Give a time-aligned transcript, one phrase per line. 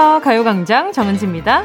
[0.00, 0.20] 안녕하세요.
[0.22, 1.62] 가요광장 정은지입니다.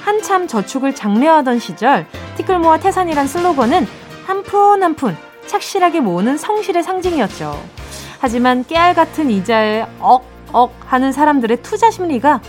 [0.00, 2.04] 한참 저축을 장려하던 시절
[2.36, 3.86] 티끌 모아 태산이란 슬로건은
[4.26, 5.16] 한 푼 한 푼
[5.46, 7.56] 착실하게 모으는 성실의 상징이었죠.
[8.18, 12.40] 하지만 깨알 같은 이자에 억억 하는 사람들의 투자 심리가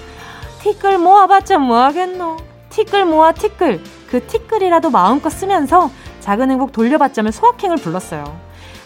[0.62, 2.38] 티끌 모아봤자 뭐하겠노.
[2.70, 3.80] 티끌 모아 티끌.
[4.10, 8.24] 그 티끌이라도 마음껏 쓰면서 작은 행복 돌려받자며 소확행을 불렀어요.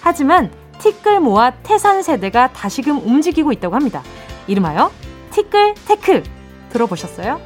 [0.01, 4.03] 하지만 티끌 모아 태산 세대가 다시금 움직이고 있다고 합니다.
[4.47, 4.91] 이름하여
[5.31, 6.23] 티끌 tech.
[6.69, 7.39] 들어보셨어요?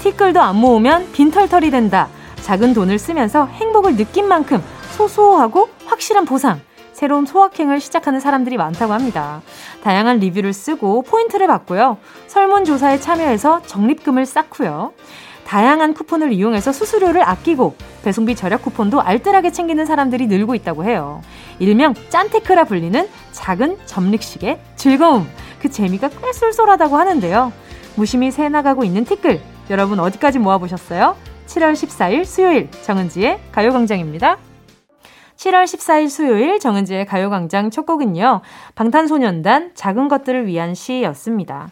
[0.00, 2.08] 티끌도 안 모으면 빈털털이 된다.
[2.42, 4.62] 작은 돈을 쓰면서 행복을 느낀 만큼
[4.96, 6.60] 소소하고 확실한 보상.
[6.92, 9.40] 새로운 소확행을 시작하는 사람들이 많다고 합니다.
[9.82, 11.96] 다양한 리뷰를 쓰고 포인트를 받고요.
[12.26, 14.92] 설문조사에 참여해서 적립금을 쌓고요.
[15.50, 21.22] 다양한 쿠폰을 이용해서 수수료를 아끼고 배송비 절약 쿠폰도 알뜰하게 챙기는 사람들이 늘고 있다고 해요.
[21.58, 25.26] 일명 짠테크라 불리는 작은 점릭식의 즐거움.
[25.60, 27.52] 그 재미가 꽤 쏠쏠하다고 하는데요.
[27.96, 29.40] 무심히 새 나가고 있는 티끌.
[29.70, 31.16] 여러분 어디까지 모아보셨어요?
[31.48, 34.38] 7월 14일 수요일 정은지의 가요광장입니다.
[35.36, 38.42] 7월 14일 수요일 정은지의 가요광장 첫 곡은요.
[38.76, 41.70] 방탄소년단 작은 것들을 위한 시였습니다.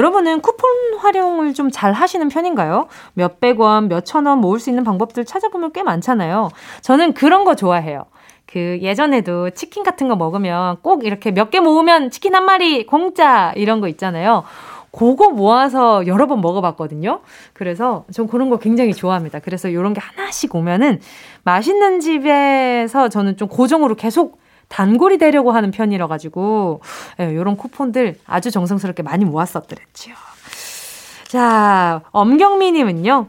[0.00, 2.86] 여러분은 쿠폰 활용을 좀 잘 하시는 편인가요?
[3.14, 6.50] 몇백 원, 몇천 원 모을 수 있는 방법들 찾아보면 꽤 많잖아요.
[6.82, 8.04] 저는 그런 거 좋아해요.
[8.46, 13.52] 그 예전에도 치킨 같은 거 먹으면 꼭 이렇게 몇 개 모으면 치킨 한 마리 공짜
[13.56, 14.44] 이런 거 있잖아요.
[14.92, 17.20] 그거 모아서 여러 번 먹어봤거든요.
[17.52, 19.40] 그래서 전 그런 거 굉장히 좋아합니다.
[19.40, 21.00] 그래서 이런 게 하나씩 오면은
[21.44, 26.80] 맛있는 집에서 저는 좀 고정으로 계속 단골이 되려고 하는 편이라 가지고
[27.20, 30.14] 예, 이런 쿠폰들 아주 정성스럽게 많이 모았었더랬지요.
[31.28, 33.28] 자, 엄경미 님은요.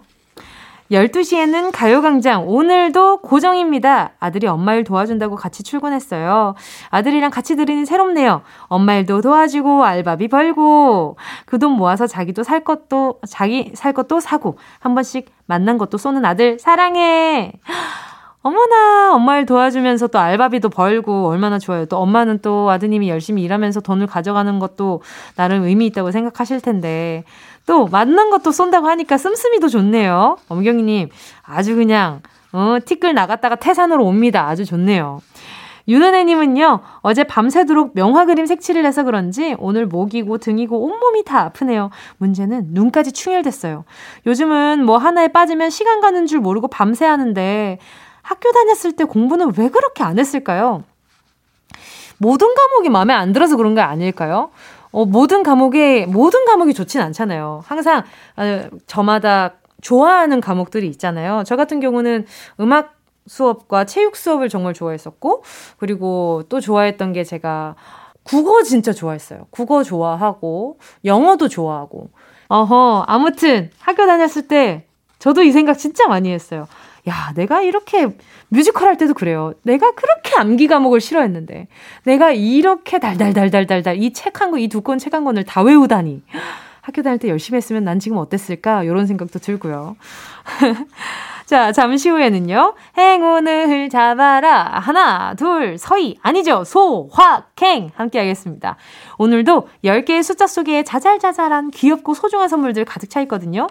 [0.91, 2.47] 12시에는 가요광장.
[2.47, 4.11] 오늘도 고정입니다.
[4.19, 6.55] 아들이 엄마 일 도와준다고 같이 출근했어요.
[6.89, 8.41] 아들이랑 같이 들으니 새롭네요.
[8.67, 14.57] 엄마 일도 도와주고, 알바비 벌고, 그 돈 모아서 자기도 살 것도, 자기 살 것도 사고,
[14.79, 17.51] 한 번씩 만난 것도 쏘는 아들, 사랑해!
[18.43, 21.85] 어머나, 엄마 일 도와주면서 또 알바비도 벌고, 얼마나 좋아요.
[21.85, 25.01] 또 엄마는 또 아드님이 열심히 일하면서 돈을 가져가는 것도
[25.35, 27.23] 나름 의미 있다고 생각하실 텐데,
[27.65, 30.37] 또 만난 것도 쏜다고 하니까 씀씀이도 좋네요.
[30.47, 31.09] 엄경이님
[31.43, 32.21] 아주 그냥
[32.53, 34.47] 어, 티끌 나갔다가 태산으로 옵니다.
[34.47, 35.19] 아주 좋네요.
[35.89, 41.91] 윤은혜님은요, 어제 밤새도록 명화 그림 색칠을 해서 그런지 오늘 목이고 등이고 온몸이 다 아프네요.
[42.17, 43.85] 문제는 눈까지 충혈됐어요.
[44.25, 47.79] 요즘은 뭐 하나에 빠지면 시간 가는 줄 모르고 밤새 하는데
[48.27, 50.83] 학교 다녔을 때 공부는 왜 그렇게 안 했을까요?
[52.17, 54.49] 모든 과목이 마음에 안 들어서 그런 거 아닐까요?
[54.91, 57.63] 어, 모든 과목에, 모든 과목이 좋진 않잖아요.
[57.65, 58.03] 항상,
[58.35, 61.43] 어, 저마다 좋아하는 과목들이 있잖아요.
[61.45, 62.25] 저 같은 경우는
[62.59, 62.95] 음악
[63.27, 65.43] 수업과 체육 수업을 정말 좋아했었고,
[65.77, 67.75] 그리고 또 좋아했던 게 제가
[68.23, 69.47] 국어 진짜 좋아했어요.
[69.51, 72.09] 국어 좋아하고, 영어도 좋아하고.
[72.49, 74.85] 어허, 아무튼 학교 다녔을 때
[75.19, 76.67] 저도 이 생각 진짜 많이 했어요.
[77.07, 78.07] 야, 내가 이렇게
[78.49, 79.53] 뮤지컬 할 때도 그래요.
[79.63, 81.67] 내가 그렇게 암기 과목을 싫어했는데,
[82.03, 86.23] 내가 이렇게 달달달달달달 이 책 한 권, 이 두 권 책 한 권을 다 외우다니.
[86.81, 88.83] 학교 다닐 때 열심히 했으면 난 지금 어땠을까?
[88.83, 89.95] 이런 생각도 들고요.
[91.47, 92.75] 자, 잠시 후에는요.
[92.97, 94.79] 행운을 잡아라.
[94.81, 96.17] 하나, 둘, 서희.
[96.21, 96.65] 아니죠.
[96.65, 97.89] 소, 화, 캥.
[97.95, 98.75] 함께 하겠습니다.
[99.17, 103.67] 오늘도 10개의 숫자 속에 자잘자잘한 귀엽고 소중한 선물들 가득 차 있거든요.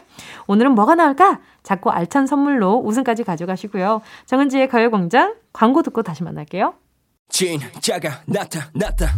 [0.47, 1.41] 오늘은 뭐가 나올까?
[1.64, 4.00] 작고 알찬 선물로 우승까지 가져가시고요.
[4.25, 6.72] 정은지의 가요광장 광고 듣고 다시 만날게요.
[7.28, 9.08] 진짜가 나타났다.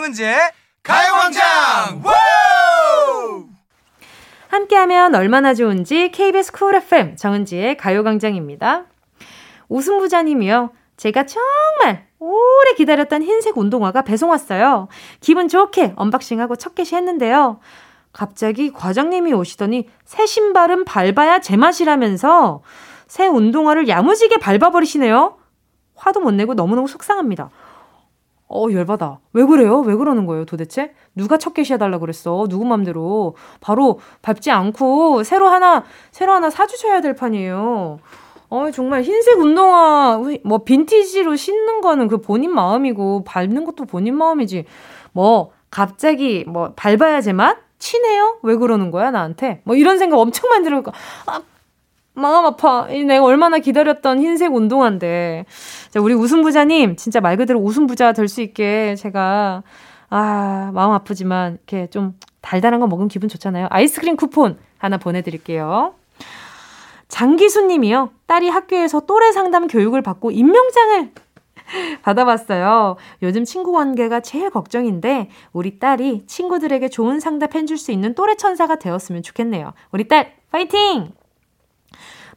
[0.00, 0.34] 정은지의
[0.82, 2.02] 가요광장.
[4.48, 8.86] 함께하면 얼마나 좋은지 KBS Cool FM 정은지의 가요광장입니다.
[9.68, 10.70] 우승부자님이요.
[10.96, 14.88] 제가 정말 오래 기다렸던 흰색 운동화가 배송 왔어요.
[15.20, 17.60] 기분 좋게 unboxing하고 첫 개시 했는데요.
[18.12, 22.62] 갑자기 과장님이 오시더니 새 신발은 밟아야 제맛이라면서
[23.06, 25.36] 새 운동화를 야무지게 밟아버리시네요.
[25.94, 27.50] 화도 못 내고 너무너무 속상합니다.
[28.52, 29.20] 어, 열받아.
[29.32, 29.80] 왜 그래요?
[29.80, 30.92] 왜 그러는 거예요, 도대체?
[31.14, 32.46] 누가 첫 개시해달라 그랬어?
[32.48, 33.36] 누구 맘대로.
[33.60, 38.00] 바로 밟지 않고 새로 하나, 새로 하나 사주셔야 될 판이에요.
[38.48, 44.64] 어, 정말 흰색 운동화, 뭐, 빈티지로 신는 거는 그 본인 마음이고, 밟는 것도 본인 마음이지.
[45.12, 47.58] 뭐, 갑자기, 뭐, 밟아야 제맛?
[47.78, 48.38] 치네요?
[48.42, 49.62] 왜 그러는 거야, 나한테?
[49.62, 50.82] 뭐, 이런 생각 엄청 많이 들어요.
[51.26, 51.40] 아,
[52.14, 52.86] 마음 아파.
[52.86, 55.44] 내가 얼마나 기다렸던 흰색 운동화인데.
[55.90, 59.62] 자, 우리 웃음부자님, 진짜 말 그대로 웃음부자 될 수 있게 제가,
[60.10, 63.68] 아, 마음 아프지만, 이렇게 좀 달달한 거 먹으면 기분 좋잖아요.
[63.70, 65.94] 아이스크림 쿠폰 하나 보내드릴게요.
[67.08, 68.10] 장기수 님이요.
[68.26, 71.10] 딸이 학교에서 또래 상담 교육을 받고 임명장을
[72.02, 72.96] 받아봤어요.
[73.22, 78.76] 요즘 친구 관계가 제일 걱정인데 우리 딸이 친구들에게 좋은 상담 해줄 수 있는 또래 천사가
[78.76, 79.72] 되었으면 좋겠네요.
[79.90, 81.12] 우리 딸 파이팅!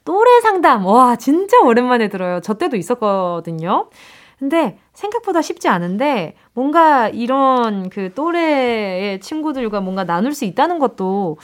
[0.06, 2.40] 또래 상담 와 진짜 오랜만에 들어요.
[2.42, 3.90] 저 때도 있었거든요.
[4.40, 11.38] 근데 생각보다 쉽지 않은데 뭔가 이런 그 또래의 친구들과 뭔가 나눌 수 있다는 것도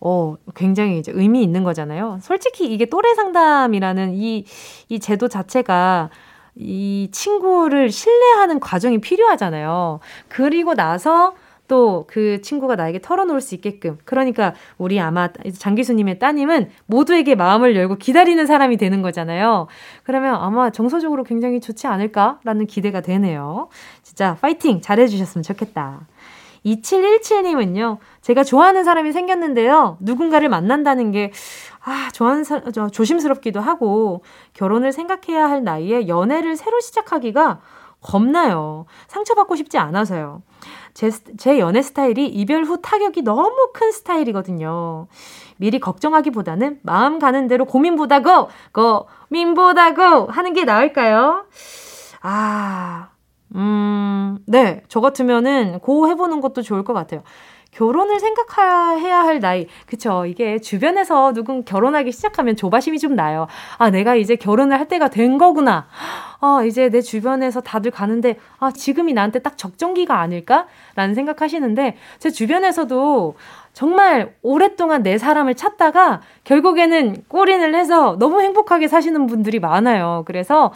[0.00, 2.18] 어, 굉장히 이제 의미 있는 거잖아요.
[2.22, 4.44] 솔직히 이게 또래 상담이라는 이,
[4.88, 6.10] 이 제도 자체가
[6.56, 10.00] 이 친구를 신뢰하는 과정이 필요하잖아요.
[10.28, 11.34] 그리고 나서
[11.70, 13.96] 또 그 친구가 나에게 털어놓을 수 있게끔.
[14.04, 19.68] 그러니까 우리 아마 장기수님의 따님은 모두에게 마음을 열고 기다리는 사람이 되는 거잖아요.
[20.02, 23.68] 그러면 아마 정서적으로 굉장히 좋지 않을까라는 기대가 되네요.
[24.02, 24.80] 진짜 파이팅!
[24.80, 26.00] 잘해주셨으면 좋겠다.
[26.66, 31.32] 2717님은요, 제가 좋아하는 사람이 생겼는데요, 누군가를 만난다는 게,
[31.82, 37.60] 아, 좋아하는 사, 저, 조심스럽기도 하고, 결혼을 생각해야 할 나이에 연애를 새로 시작하기가
[38.00, 38.86] 겁나요.
[39.08, 40.42] 상처받고 싶지 않아서요.
[40.94, 45.06] 제, 제 연애 스타일이 이별 후 타격이 너무 큰 스타일이거든요.
[45.56, 51.44] 미리 걱정하기보다는 마음 가는 대로 고민보다 고, 고민보다 고 하는 게 나을까요?
[52.22, 53.10] 아,
[53.54, 54.82] 음, 네.
[54.88, 57.22] 저 같으면은 고 해보는 것도 좋을 것 같아요.
[57.72, 59.66] 결혼을 생각해야 할 나이.
[59.86, 60.26] 그쵸.
[60.26, 63.46] 이게 주변에서 누군 결혼하기 시작하면 조바심이 좀 나요.
[63.78, 65.86] 아, 내가 이제 결혼을 할 때가 된 거구나.
[66.40, 70.66] 아, 이제 내 주변에서 다들 가는데, 아, 지금이 나한테 딱 적정기가 아닐까?
[70.94, 73.36] 라는 생각하시는데, 제 주변에서도
[73.72, 80.24] 정말 오랫동안 내 사람을 찾다가 결국에는 꼬린을 해서 너무 행복하게 사시는 분들이 많아요.
[80.26, 80.72] 그래서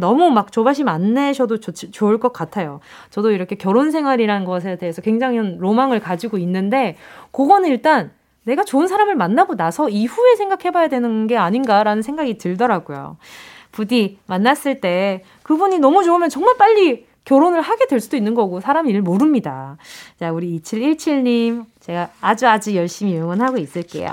[0.00, 2.80] 너무 막 조바심 안 내셔도 좋, 좋을 것 같아요.
[3.10, 6.96] 저도 이렇게 결혼 생활이라는 것에 대해서 굉장히 로망을 가지고 있는데,
[7.30, 8.10] 그거는 일단
[8.44, 13.16] 내가 좋은 사람을 만나고 나서 이후에 생각해 봐야 되는 게 아닌가라는 생각이 들더라고요.
[13.70, 18.88] 부디 만났을 때 그분이 너무 좋으면 정말 빨리 결혼을 하게 될 수도 있는 거고 사람
[18.88, 19.76] 일 모릅니다.
[20.18, 24.08] 자, 우리 2717님 제가 아주 아주 열심히 응원하고 있을게요.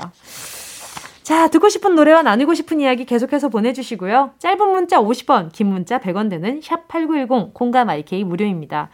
[1.23, 4.31] 자, 듣고 싶은 노래와 나누고 싶은 이야기 계속해서 보내주시고요.
[4.39, 8.89] 짧은 문자 50원, 긴 문자 100원 되는 샵8910 공감 IK 무료입니다.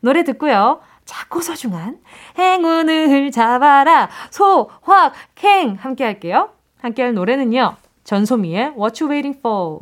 [0.00, 0.80] 노래 듣고요.
[1.04, 1.98] 작고 소중한
[2.36, 6.50] 행운을 잡아라 소확행 함께 할게요.
[6.80, 7.76] 함께 할 노래는요.
[8.02, 9.78] 전소미의 What You Waiting For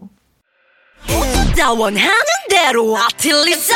[1.77, 2.11] 원하는
[2.49, 3.75] 대로 아틀리사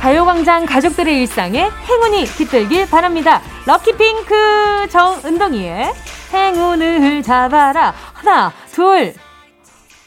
[0.00, 3.40] 가요광장 가족들의 일상에 행운이 깃들길 바랍니다.
[3.66, 5.92] 럭키핑크 정은동이의
[6.32, 7.92] 행운을 잡아라.
[8.12, 9.14] 하나, 둘,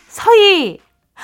[0.08, 0.80] 서희,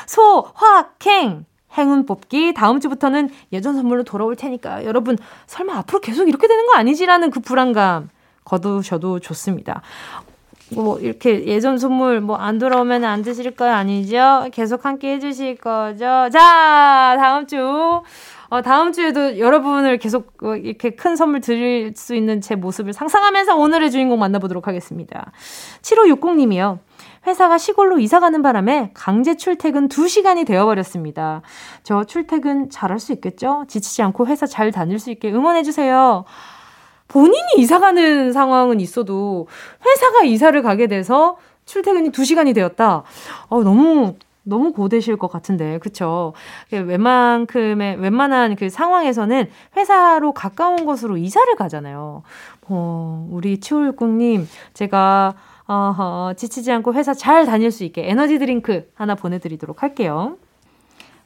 [0.08, 1.46] 소 확 행.
[1.78, 6.74] 행운 뽑기 다음 주부터는 예전 선물로 돌아올 테니까 여러분 설마 앞으로 계속 이렇게 되는 거
[6.76, 8.08] 아니지라는 그 불안감
[8.46, 9.82] 거두셔도 좋습니다.
[10.72, 14.48] 뭐 이렇게 예전 선물 뭐 안 돌아오면 안 드실 거 아니죠?
[14.52, 16.06] 계속 함께 해주실 거죠?
[16.32, 18.02] 자 다음 주
[18.50, 23.56] 어, 다음 주에도 여러분을 계속 어, 이렇게 큰 선물 드릴 수 있는 제 모습을 상상하면서
[23.56, 25.32] 오늘의 주인공 만나보도록 하겠습니다.
[25.82, 26.80] 7560님이요.
[27.28, 31.42] 회사가 시골로 이사 가는 바람에 강제 출퇴근 2시간이 되어버렸습니다.
[31.84, 33.66] 저 출퇴근 잘할 수 있겠죠?
[33.68, 36.26] 지치지 않고 회사 잘 다닐 수 있게 응원해주세요.
[37.08, 39.48] 본인이 이사 가는 상황은 있어도
[39.86, 43.04] 회사가 이사를 가게 돼서 출퇴근이 2시간이 되었다.
[43.48, 44.16] 어, 너무
[44.48, 46.34] 너무 고되실 것 같은데, 그쵸?
[46.72, 52.22] 웬만큼의, 웬만한 그 상황에서는 회사로 가까운 곳으로 이사를 가잖아요.
[52.68, 55.34] 어, 우리 치울국님, 제가,
[55.66, 60.38] 어허, 지치지 않고 회사 잘 다닐 수 있게 에너지 드링크 하나 보내드리도록 할게요.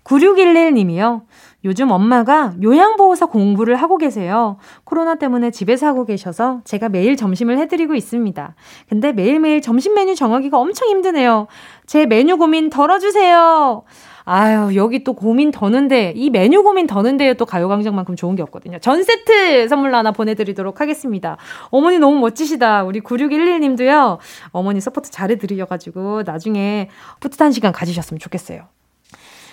[0.05, 1.21] 9611님이요.
[1.65, 4.57] 요즘 엄마가 요양보호사 공부를 하고 계세요.
[4.85, 8.55] 코로나 때문에 집에서 하고 계셔서 제가 매일 점심을 해드리고 있습니다.
[8.87, 11.47] 근데 매일매일 점심 메뉴 정하기가 엄청 힘드네요.
[11.85, 13.83] 제 메뉴 고민 덜어주세요.
[14.31, 18.77] 아유, 여기 또 고민 더는데, 이 메뉴 고민 더는데요, 또 가요광장만큼 좋은 게 없거든요.
[18.77, 21.37] 전 세트 선물로 하나 보내드리도록 하겠습니다.
[21.71, 22.83] 어머니 너무 멋지시다.
[22.83, 24.19] 우리 9611님도요,
[24.51, 26.89] 어머니 support 잘해드리셔가지고, 나중에
[27.19, 28.67] 뿌듯한 시간 가지셨으면 좋겠어요.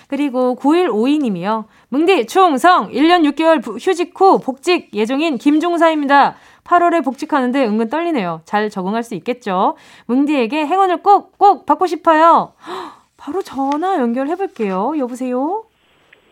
[0.07, 1.65] 그리고 9152님이요.
[1.89, 6.35] 뭉디 충성 1년 6개월 휴직 후 복직 예정인 김종사입니다.
[6.63, 8.41] 8월에 복직하는데 은근 떨리네요.
[8.45, 9.75] 잘 적응할 수 있겠죠?
[10.07, 12.53] 뭉디에게 행운을 꼭, 꼭 받고 싶어요.
[13.17, 14.93] 바로 전화 연결해 볼게요.
[14.97, 15.63] 여보세요?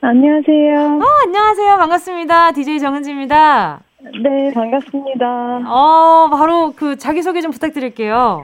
[0.02, 1.00] 안녕하세요.
[1.02, 1.78] 어, 안녕하세요.
[1.78, 2.52] 반갑습니다.
[2.52, 3.82] DJ 정은지입니다.
[4.24, 5.62] 네, 반갑습니다.
[5.68, 8.44] 어, 바로 그 자기소개 좀 부탁드릴게요.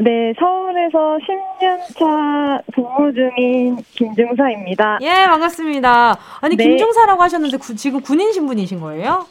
[0.00, 4.98] 네, 서울에서 10년차 근무 중인 김중사입니다.
[5.02, 6.16] 예, 반갑습니다.
[6.40, 6.64] 아니, 네.
[6.64, 9.26] 김중사라고 하셨는데 구, 지금 군인 신분이신 거예요?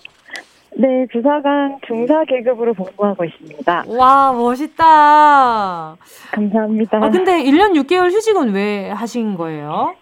[0.74, 3.86] 네, 부사관 중사 계급으로 복무하고 있습니다.
[3.88, 5.98] 와, 멋있다.
[6.32, 6.98] 감사합니다.
[6.98, 9.94] 아, 근데 1년 6개월 휴직은 왜 하신 거예요?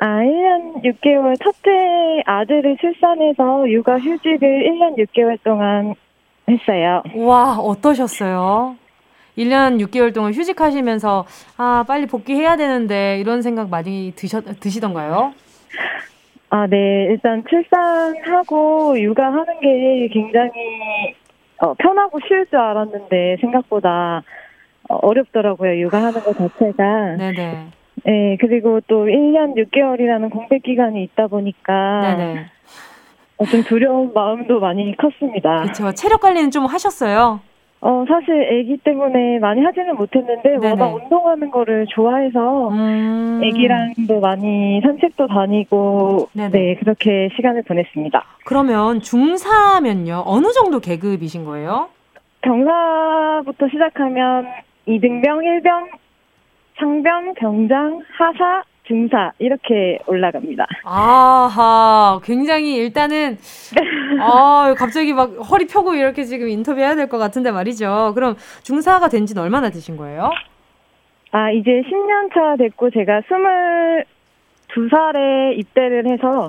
[0.00, 1.70] 아, 1년 6개월 첫째
[2.26, 5.94] 아들을 출산해서 육아 휴직을 1년 6개월 동안
[6.48, 7.02] 했어요.
[7.14, 8.76] 와, 어떠셨어요?
[9.36, 11.24] 1년 6개월 동안 휴직하시면서
[11.56, 15.32] 아, 빨리 복귀해야 되는데 이런 생각 많이 드셨 드시던가요?
[16.50, 17.06] 아, 네.
[17.10, 20.50] 일단 출산하고 육아하는 게 굉장히
[21.58, 24.22] 어, 편하고 쉬울 줄 알았는데 생각보다
[24.90, 25.80] 어, 어렵더라고요.
[25.80, 27.16] 육아하는 것 자체가.
[27.16, 27.66] 네네.
[28.04, 32.46] 네, 그리고 또 1년 6개월이라는 공백 기간이 있다 보니까 네네.
[33.38, 35.62] 어, 좀 두려운 마음도 많이 컸습니다.
[35.62, 35.92] 그렇죠.
[35.92, 37.40] 체력 관리는 좀 하셨어요?
[37.84, 40.70] 어, 사실 아기 때문에 많이 하지는 못했는데 네네.
[40.70, 43.40] 워낙 운동하는 거를 좋아해서 음...
[43.42, 46.50] 아기랑도 많이 산책도 다니고 네네.
[46.50, 48.24] 네, 그렇게 시간을 보냈습니다.
[48.44, 50.22] 그러면 중4면요.
[50.24, 51.88] 어느 정도 계급이신 거예요?
[52.42, 54.46] 병사부터 시작하면
[54.86, 55.88] 2등병, 1병,
[56.78, 60.66] 상병, 병장, 하사, 중사 이렇게 올라갑니다.
[60.84, 63.38] 아하, 굉장히 일단은
[64.20, 68.12] 아 갑자기 막 허리 펴고 이렇게 지금 인터뷰해야 될 것 같은데 말이죠.
[68.14, 70.30] 그럼 중사가 된 지는 얼마나 되신 거예요?
[71.30, 73.22] 아 이제 10년 차 됐고 제가
[74.74, 76.48] 22살에 입대를 해서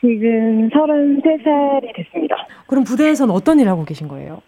[0.00, 2.36] 지금 33살이 됐습니다.
[2.66, 4.40] 그럼 부대에서는 어떤 일 하고 계신 거예요?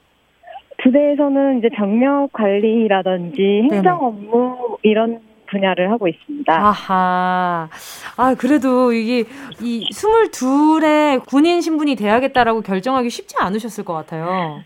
[0.83, 5.21] 부대에서는 이제 병력 관리라든지 행정 업무 이런
[5.53, 6.53] 분야를 하고 있습니다.
[6.53, 7.69] 아하.
[8.17, 9.29] 아, 그래도 이게
[9.61, 14.63] 이 22에 군인 신분이 돼야겠다라고 결정하기 쉽지 않으셨을 것 같아요.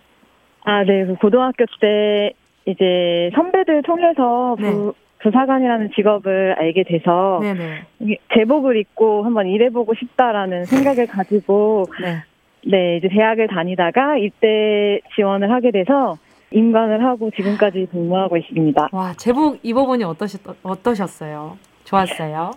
[0.65, 1.05] 아, 네.
[1.05, 2.33] 그 고등학교 때
[2.65, 4.71] 이제 선배들 통해서 네.
[4.71, 8.19] 부, 부사관이라는 직업을 알게 돼서 네네.
[8.35, 12.23] 제복을 입고 한번 일해보고 싶다라는 생각을 가지고 네.
[12.69, 16.19] 네, 이제 대학을 다니다가 이때 지원을 하게 돼서
[16.51, 18.89] 임관을 하고 지금까지 근무하고 있습니다.
[18.93, 21.59] 와, 제복 입어보니 어떠셨, 어떠셨어요?
[21.85, 22.53] 좋았어요?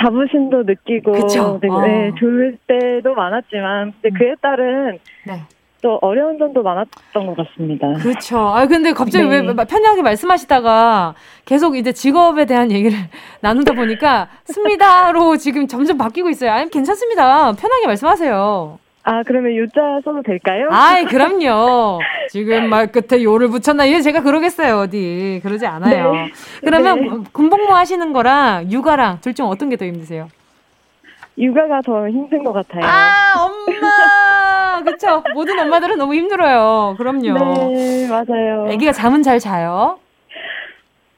[0.00, 1.58] 자부심도 느끼고, 그쵸?
[1.62, 1.80] 네, 어.
[1.82, 5.42] 네, 좋을 때도 많았지만, 근데 그에 따른 네.
[5.80, 7.92] 또 어려운 점도 많았던 것 같습니다.
[7.94, 8.38] 그렇죠.
[8.38, 9.38] 아 근데 갑자기 네.
[9.38, 12.98] 왜 편하게 말씀하시다가 계속 이제 직업에 대한 얘기를
[13.42, 16.50] 나누다 보니까 습니다로 지금 점점 바뀌고 있어요.
[16.50, 17.52] 아니 괜찮습니다.
[17.52, 18.78] 편하게 말씀하세요.
[19.10, 20.68] 아, 그러면 요자 써도 될까요?
[20.70, 21.98] 아이, 그럼요.
[22.28, 23.86] 지금 말 끝에 요를 붙였나?
[23.86, 25.40] 이게 제가 그러겠어요, 어디.
[25.42, 26.12] 그러지 않아요.
[26.12, 26.26] 네.
[26.60, 27.30] 그러면 네.
[27.32, 30.28] 군복무 하시는 거랑 육아랑 둘 중 어떤 게 더 힘드세요?
[31.38, 32.84] 육아가 더 힘든 것 같아요.
[32.84, 34.82] 아, 엄마!
[34.84, 35.22] 그쵸.
[35.32, 36.94] 모든 엄마들은 너무 힘들어요.
[36.98, 37.32] 그럼요.
[37.72, 38.66] 네, 맞아요.
[38.70, 39.98] 아기가 잠은 잘 자요?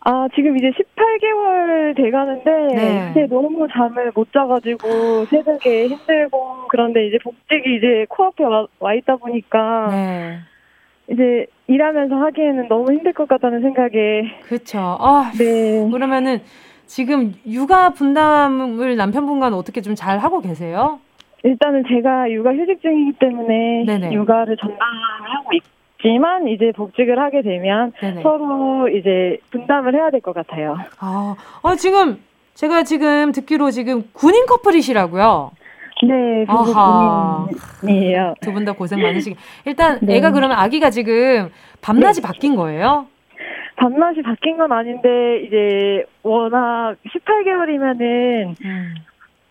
[0.02, 3.08] 아, 지금 이제 18개월 돼 가는데, 네.
[3.10, 9.16] 이제 너무 잠을 못 자가지고, 새벽에 힘들고, 그런데 이제 복직이 이제 코앞에 와, 와 있다
[9.16, 10.38] 보니까, 네.
[11.10, 14.22] 이제 일하면서 하기에는 너무 힘들 것 같다는 생각에.
[14.48, 14.78] 그쵸.
[14.78, 15.90] 아, 네.
[15.90, 16.40] 그러면은
[16.86, 20.98] 지금 육아 분담을 남편분과는 어떻게 좀 잘 하고 계세요?
[21.42, 24.12] 일단은 제가 육아 휴직 중이기 때문에 네네.
[24.12, 25.68] 육아를 전담하고 있고,
[26.02, 28.22] 지만 이제 복직을 하게 되면 네네.
[28.22, 30.76] 서로 이제 분담을 해야 될 것 같아요.
[30.98, 32.18] 아, 아, 지금
[32.54, 35.50] 제가 지금 듣기로 지금 군인 커플이시라고요.
[36.02, 36.46] 네,
[37.80, 38.34] 군인이에요.
[38.40, 39.36] 두 분 다 고생 많으시게.
[39.66, 40.16] 일단 네.
[40.16, 41.50] 애가 그러면 아기가 지금
[41.82, 42.26] 밤낮이 네.
[42.26, 43.06] 바뀐 거예요?
[43.76, 48.94] 밤낮이 바뀐 건 아닌데 이제 워낙 18개월이면은 음.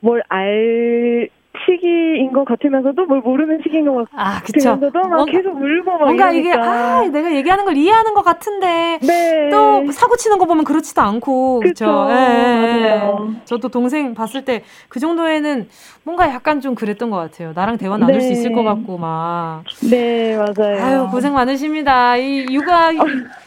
[0.01, 1.29] 뭘 알
[1.65, 6.37] 시기인 것 같으면서도 뭘 모르는 시기인 것 아, 같으면서도 막 계속 울고 막 뭔가 이러니까.
[6.39, 9.49] 이게 아 내가 얘기하는 걸 이해하는 것 같은데 네.
[9.51, 11.85] 또 사고 치는 거 보면 그렇지도 않고 그렇죠.
[12.09, 13.33] 예, 맞아요.
[13.45, 15.67] 저도 동생 봤을 때 그 정도에는
[16.03, 17.51] 뭔가 약간 좀 그랬던 것 같아요.
[17.55, 18.21] 나랑 대화 나눌 네.
[18.21, 19.63] 수 있을 것 같고 막.
[19.89, 20.83] 네 맞아요.
[20.83, 22.17] 아유 고생 많으십니다.
[22.17, 22.91] 이 육아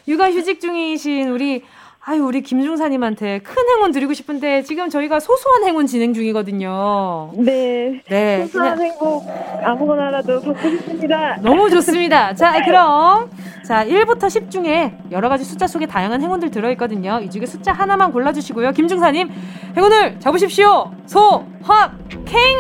[0.09, 1.62] 육아 휴직 중이신 우리
[2.04, 7.30] 아유, 우리 김중사님한테 큰 행운 드리고 싶은데 지금 저희가 소소한 행운 진행 중이거든요.
[7.37, 8.02] 네.
[8.09, 8.44] 네.
[8.47, 8.90] 소소한 그냥...
[8.90, 9.25] 행복
[9.62, 11.37] 아무거나라도 받고 싶습니다.
[11.40, 12.35] 너무 좋습니다.
[12.35, 13.30] 자, 그럼
[13.64, 17.21] 자, 1부터 10 중에 여러 가지 숫자 속에 다양한 행운들 들어 있거든요.
[17.23, 18.73] 이 중에 숫자 하나만 골라 주시고요.
[18.73, 19.30] 김중사 님,
[19.76, 20.90] 행운을 잡으십시오.
[21.06, 22.59] 소, 확, 캥!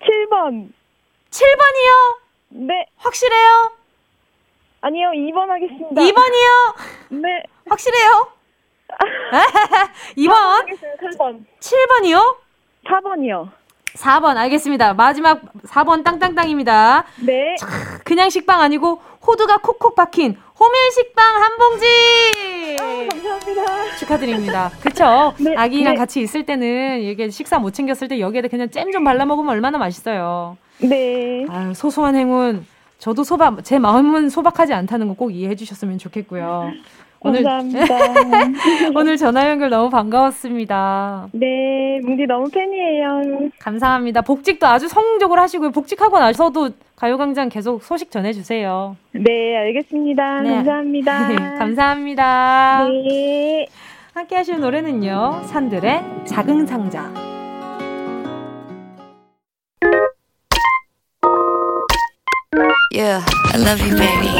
[0.00, 0.70] 7번.
[1.30, 2.66] 7번이요?
[2.66, 2.86] 네.
[2.96, 3.75] 확실해요?
[4.80, 6.00] 아니요, 2번 하겠습니다.
[6.00, 7.20] 2번이요?
[7.22, 7.42] 네.
[7.68, 8.28] 확실해요?
[10.16, 10.34] 2번?
[11.00, 11.44] 3번.
[11.60, 12.36] 7번이요?
[12.88, 13.48] 4번이요.
[13.94, 14.94] 4번 알겠습니다.
[14.94, 17.04] 마지막 4번 땅땅땅입니다.
[17.24, 17.56] 네.
[18.04, 22.76] 그냥 식빵 아니고 호두가 콕콕 박힌 호밀 식빵 한 봉지.
[22.80, 23.96] 아, 감사합니다.
[23.96, 24.70] 축하드립니다.
[24.82, 25.34] 그쵸?
[25.40, 25.98] 네, 아기랑 네.
[25.98, 29.78] 같이 있을 때는 이게 식사 못 챙겼을 때 여기에다 그냥 잼 좀 발라 먹으면 얼마나
[29.78, 30.56] 맛있어요.
[30.78, 31.46] 네.
[31.48, 32.66] 아유, 소소한 행운.
[32.98, 36.70] 저도 소박 제 마음은 소박하지 않다는 거 꼭 이해해 주셨으면 좋겠고요.
[37.20, 37.96] 오늘 감사합니다.
[38.94, 41.28] 오늘 전화 연결 너무 반가웠습니다.
[41.32, 43.48] 네, 뭉디 너무 팬이에요.
[43.58, 44.20] 감사합니다.
[44.20, 45.70] 복직도 아주 성공적으로 하시고요.
[45.70, 48.96] 복직하고 나서도 가요광장 계속 소식 전해주세요.
[49.12, 50.40] 네, 알겠습니다.
[50.42, 50.54] 네.
[50.56, 51.28] 감사합니다.
[51.58, 52.88] 감사합니다.
[53.08, 53.66] 네.
[54.14, 55.40] 함께 하실 노래는요.
[55.46, 57.10] 산들의 작은 상자.
[62.96, 63.20] Yeah,
[63.52, 64.32] I love you, baby.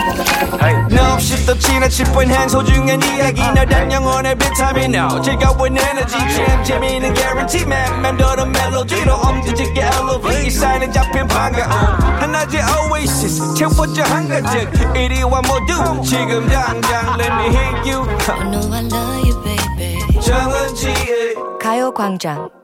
[0.88, 3.42] 너 없이 또 지나칠 뻔한 소중한 이야기.
[3.52, 5.20] 너란 영혼의 비타민 now.
[5.20, 6.16] 즐거운 에너지.
[6.16, 7.66] 참 재미있는 guarantee.
[7.66, 11.70] man 맘대로 멜로디로 엄지짓게 elevate 이 사인은 잡힌 반가움.
[12.18, 13.54] 하나의 oasis.
[13.54, 18.08] 채워져 한가득 이리와 모두 지금 당장 let me hit you.
[18.26, 20.20] I know I love you, baby.
[20.22, 22.55] 정은지의 가요광장.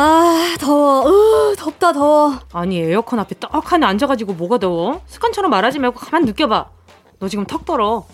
[0.00, 1.08] 아, 더워.
[1.08, 2.38] 으, 덥다, 더워.
[2.52, 5.00] 아니 에어컨 앞에 떡하니 앉아가지고 뭐가 더워?
[5.06, 6.70] 습관처럼 말하지 말고 가만 느껴봐.
[7.18, 8.06] 너 지금 턱 떨어.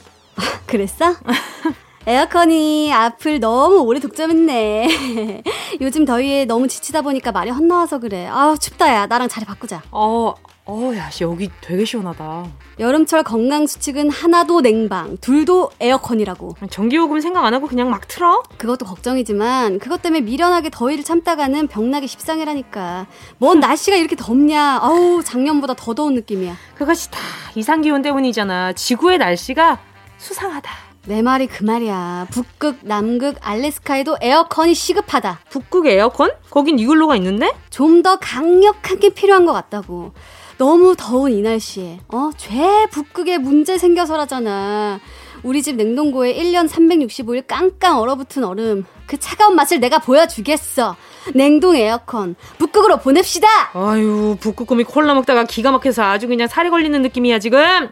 [0.64, 1.14] 그랬어?
[2.06, 5.42] 에어컨이 앞을 너무 오래 독점했네.
[5.80, 8.26] 요즘 더위에 너무 지치다 보니까 말이 헛나와서 그래.
[8.30, 9.06] 아, 춥다, 야.
[9.06, 9.82] 나랑 자리 바꾸자.
[9.90, 10.34] 어,
[10.66, 12.46] 어, 야, 씨, 여기 되게 시원하다.
[12.78, 16.56] 여름철 건강수칙은 하나도 냉방, 둘도 에어컨이라고.
[16.68, 18.42] 전기요금 생각 안 하고 그냥 막 틀어?
[18.58, 23.06] 그것도 걱정이지만, 그것 때문에 미련하게 더위를 참다가는 병나기 십상이라니까.
[23.38, 24.80] 뭔 날씨가 이렇게 덥냐.
[24.82, 26.54] 아우, 작년보다 더 더운 느낌이야.
[26.74, 27.18] 그것이 다
[27.54, 28.74] 이상기온 때문이잖아.
[28.74, 29.78] 지구의 날씨가
[30.18, 30.83] 수상하다.
[31.06, 32.28] 내 말이 그 말이야.
[32.30, 35.40] 북극, 남극, 알래스카에도 에어컨이 시급하다.
[35.50, 36.30] 북극 에어컨?
[36.50, 37.52] 거긴 이글루가 있는데?
[37.70, 40.12] 좀 더 강력한 게 필요한 것 같다고.
[40.58, 42.30] 너무 더운 이 날씨에, 어?
[42.36, 45.00] 죄 북극에 문제 생겨서라잖아.
[45.42, 48.84] 우리 집 냉동고에 1년 365일 깡깡 얼어붙은 얼음.
[49.06, 50.96] 그 차가운 맛을 내가 보여주겠어.
[51.34, 52.34] 냉동 에어컨.
[52.58, 53.48] 북극으로 보냅시다!
[53.74, 57.88] 아유, 북극곰이 콜라 먹다가 기가 막혀서 아주 그냥 살이 걸리는 느낌이야, 지금.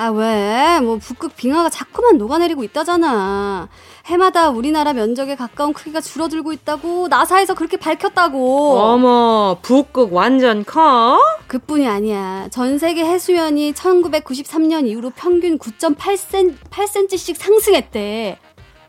[0.00, 0.78] 아, 왜?
[0.80, 3.68] 뭐, 북극 빙하가 자꾸만 녹아내리고 있다잖아.
[4.06, 8.78] 해마다 우리나라 면적에 가까운 크기가 줄어들고 있다고, 나사에서 그렇게 밝혔다고.
[8.78, 11.18] 어머, 북극 완전 커?
[11.48, 12.46] 그뿐이 아니야.
[12.52, 18.38] 전 세계 해수면이 1993년 이후로 평균 9.8cm씩 상승했대.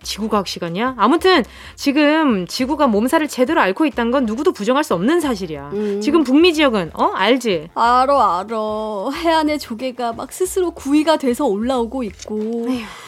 [0.02, 0.96] 지구과학 시간이야?
[0.98, 1.44] 아무튼
[1.76, 5.70] 지금 지구가 몸살을 제대로 앓고 있다는 건 누구도 부정할 수 없는 사실이야.
[5.74, 6.02] 음.
[6.02, 7.70] 지금 북미 지역은 어 알지?
[7.76, 9.12] 알어, 알어.
[9.14, 12.68] 해안의 조개가 막 스스로 구이가 돼서 올라오고 있고,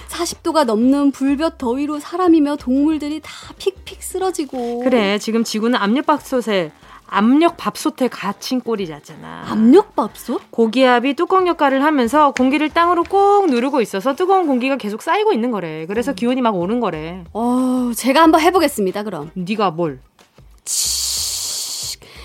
[0.10, 4.80] 40도가 넘는 불볕 더위로 사람이며 동물들이 다 픽픽 쓰러지고.
[4.84, 6.72] 그래 지금 지구는 압력밥솥에
[7.16, 9.44] 압력 밥솥에 갇힌 꼴이 잖아.
[9.50, 10.50] 압력 밥솥?
[10.50, 15.86] 고기압이 뚜껑 역할을 하면서 공기를 땅으로 꼭 누르고 있어서 뜨거운 공기가 계속 쌓이고 있는 거래.
[15.88, 17.26] 그래서 기온이 막 오른 거래.
[17.34, 19.30] 어, 제가 한번 해보겠습니다, 그럼.
[19.34, 20.00] 네가 뭘?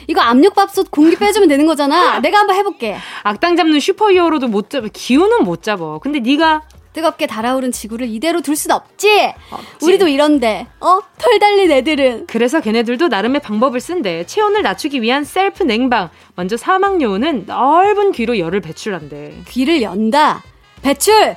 [0.06, 2.20] 이거 압력밥솥 공기 빼주면 되는 거잖아.
[2.20, 2.96] 내가 한번 해볼게.
[3.24, 4.86] 악당 잡는 superhero도 못 잡아.
[4.92, 5.98] 기온은 못 잡아.
[5.98, 6.62] 근데 네가
[6.96, 9.34] 뜨겁게 달아오른 지구를 이대로 둘 순 없지.
[9.50, 9.84] 없지.
[9.84, 11.00] 우리도 이런데, 어?
[11.18, 12.26] 털 달린 애들은.
[12.26, 14.24] 그래서 걔네들도 나름의 방법을 쓴대.
[14.24, 16.08] 체온을 낮추기 위한 셀프 냉방.
[16.36, 19.42] 먼저 사막여우는 넓은 귀로 열을 배출한대.
[19.48, 20.42] 귀를 연다.
[20.80, 21.36] 배출!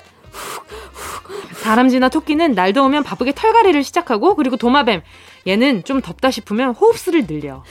[1.61, 5.01] 다람쥐나 토끼는 날 더우면 바쁘게 털갈이를 시작하고 그리고 도마뱀
[5.47, 7.63] 얘는 좀 덥다 싶으면 호흡수를 늘려.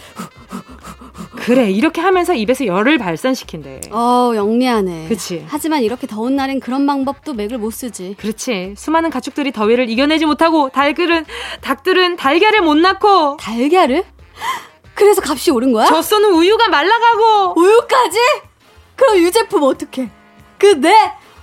[1.37, 3.81] 그래 이렇게 하면서 입에서 열을 발산시킨대.
[3.90, 5.07] 어, 영리하네.
[5.09, 5.44] 그치.
[5.48, 8.16] 하지만 이렇게 더운 날엔 그런 방법도 맥을 못 쓰지.
[8.18, 8.74] 그렇지.
[8.76, 11.24] 수많은 가축들이 더위를 이겨내지 못하고 달들은
[11.61, 14.04] 닭들은 달걀을 못 낳고 달걀을?
[14.94, 15.87] 그래서 값이 오른 거야?
[15.87, 18.18] 젖소는 우유가 말라가고 우유까지?
[18.96, 20.11] 그럼 유제품 어떡해?
[20.59, 20.92] 그 내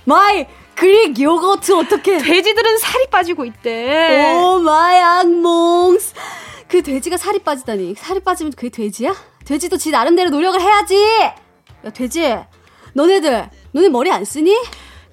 [0.04, 2.18] my Greek yogurt 어떡해?
[2.18, 4.34] 돼지들은 살이 빠지고 있대.
[4.36, 6.14] Oh my 악몽스.
[6.68, 7.94] 그 돼지가 살이 빠지다니.
[7.96, 9.14] 살이 빠지면 그게 돼지야?
[9.44, 10.96] 돼지도 지 나름대로 노력을 해야지.
[10.96, 12.36] 야 돼지,
[12.92, 14.54] 너네들 너네 머리 안 쓰니?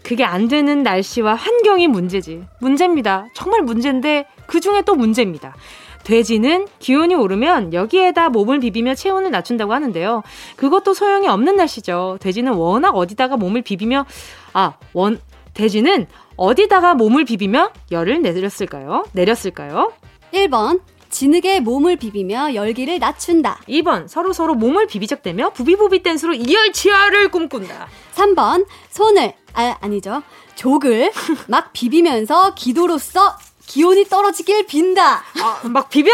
[0.04, 2.43] 그게 안 되는 날씨와 환경이 문제지.
[2.60, 3.28] 문제입니다.
[3.34, 5.56] 정말 문제인데 그 중에 또 문제입니다.
[6.04, 10.23] 돼지는 기온이 오르면 여기에다 몸을 비비며 체온을 낮춘다고 하는데요.
[10.58, 12.17] 그것도 소용이 없는 날씨죠.
[12.19, 14.06] 돼지는 워낙 어디다가 몸을 비비며
[14.52, 15.21] 아, 원
[15.54, 19.06] 돼지는 어디다가 몸을 비비며 열을 내렸을까요?
[19.13, 19.94] 내렸을까요?
[20.34, 23.60] 1번 진흙에 몸을 비비며 열기를 낮춘다.
[23.70, 27.88] 2번 서로 서로 몸을 비비적대며 부비부비 댄스로 이열치열을 꿈꾼다.
[28.16, 30.24] 3번 손을 아 아니죠.
[30.56, 31.12] 족을
[31.48, 33.38] 막 비비면서 기도로서
[33.68, 35.24] 기온이 떨어지길 빈다.
[35.42, 36.12] 아, 막 비벼!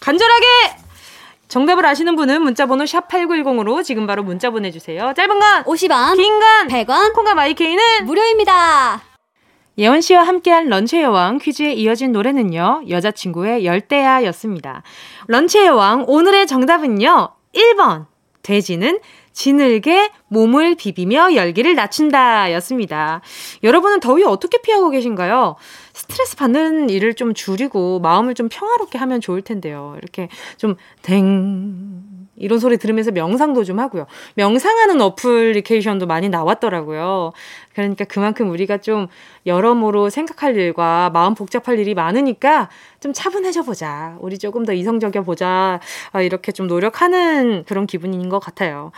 [0.00, 0.46] 간절하게!
[1.52, 5.12] 정답을 아시는 분은 문자번호 샵 8910으로 지금 바로 문자 보내주세요.
[5.14, 9.02] 짧은 건 50원, 긴 건 100원, 콩과 마이케이는 무료입니다.
[9.76, 14.82] 예원 씨와 함께한 런치의 여왕 퀴즈에 이어진 노래는요, 여자친구의 열대야 였습니다.
[15.26, 18.06] 런치의 여왕, 오늘의 정답은요, 1번.
[18.42, 18.98] 돼지는
[19.32, 23.20] 지늘게 몸을 비비며 열기를 낮춘다 였습니다.
[23.62, 25.56] 여러분은 더위 어떻게 피하고 계신가요?
[25.94, 29.94] 스트레스 받는 일을 좀 줄이고 마음을 좀 평화롭게 하면 좋을 텐데요.
[29.98, 34.06] 이렇게 좀 댕, 이런 소리 들으면서 명상도 좀 하고요.
[34.34, 37.32] 명상하는 어플리케이션도 많이 나왔더라고요.
[37.74, 39.06] 그러니까 그만큼 우리가 좀
[39.46, 42.68] 여러모로 생각할 일과 마음 복잡할 일이 많으니까
[43.00, 44.16] 좀 차분해져 보자.
[44.20, 45.80] 우리 조금 더 이성적이어 보자.
[46.12, 48.92] 아, 이렇게 좀 노력하는 그런 기분인 것 같아요.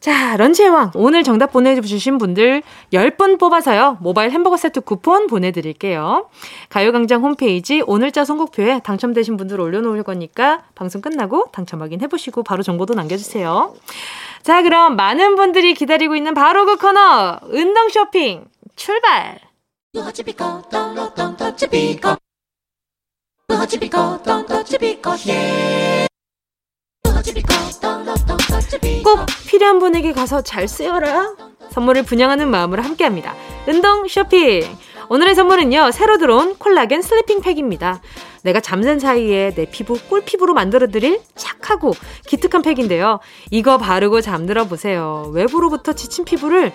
[0.00, 0.90] 자, 런치의 왕.
[0.94, 3.98] 오늘 정답 보내주신 분들 10분 뽑아서요.
[4.00, 6.28] 모바일 햄버거 세트 쿠폰 보내드릴게요.
[6.68, 13.74] 가요광장 홈페이지 오늘자 선곡표에 당첨되신 분들 올려놓을 거니까 방송 끝나고 당첨 확인해보시고 바로 정보도 남겨주세요.
[14.42, 17.40] 자, 그럼 많은 분들이 기다리고 있는 바로 그 코너.
[17.50, 18.44] 운동 쇼핑
[18.76, 19.40] 출발!
[29.04, 31.34] 꼭 필요한 분에게 가서 잘 쓰여라.
[31.70, 33.34] 선물을 분양하는 마음으로 함께합니다.
[33.66, 34.62] 운동 쇼핑.
[35.10, 38.00] 오늘의 선물은요, 새로 들어온 콜라겐 sleeping 팩입니다.
[38.42, 41.92] 내가 잠든 사이에 내 피부 꿀피부로 만들어드릴 착하고
[42.26, 43.20] 기특한 팩인데요.
[43.50, 45.30] 이거 바르고 잠들어 보세요.
[45.32, 46.72] 외부로부터 지친 피부를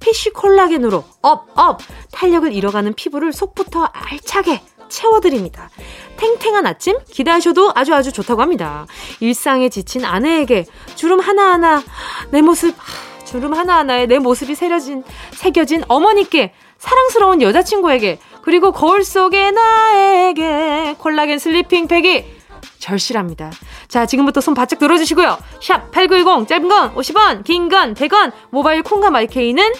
[0.00, 1.80] fish 콜라겐으로 up, up!
[2.12, 4.60] 탄력을 잃어가는 피부를 속부터 알차게
[4.94, 5.70] 채워드립니다.
[6.16, 8.86] 탱탱한 아침 기대하셔도 아주 아주 좋다고 합니다.
[9.20, 11.82] 일상에 지친 아내에게 주름 하나하나
[12.30, 12.74] 내 모습
[13.24, 15.02] 주름 하나하나에 내 모습이 새겨진
[15.32, 22.24] 새겨진 어머니께 사랑스러운 여자친구에게 그리고 거울 속의 나에게 콜라겐 sleeping 팩이
[22.78, 23.50] 절실합니다.
[23.88, 25.38] 자, 지금부터 손 바짝 들어주시고요.
[25.62, 29.72] 샵 8910 짧은 건 50원, 긴 건 100원, 모바일 콩과 마이케이는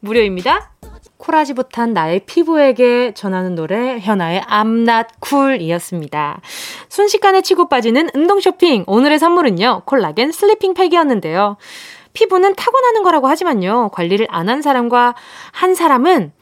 [0.00, 0.69] 무료입니다.
[1.20, 6.40] 쿨하지 못한 나의 피부에게 전하는 노래 현아의 I'm Not Cool이었습니다.
[6.88, 11.56] 순식간에 치고 빠지는 운동 쇼핑 오늘의 선물은요 콜라겐 sleeping 팩이었는데요.
[12.12, 15.14] 피부는 타고나는 거라고 하지만요 관리를 안 한 사람과
[15.52, 16.32] 한 사람은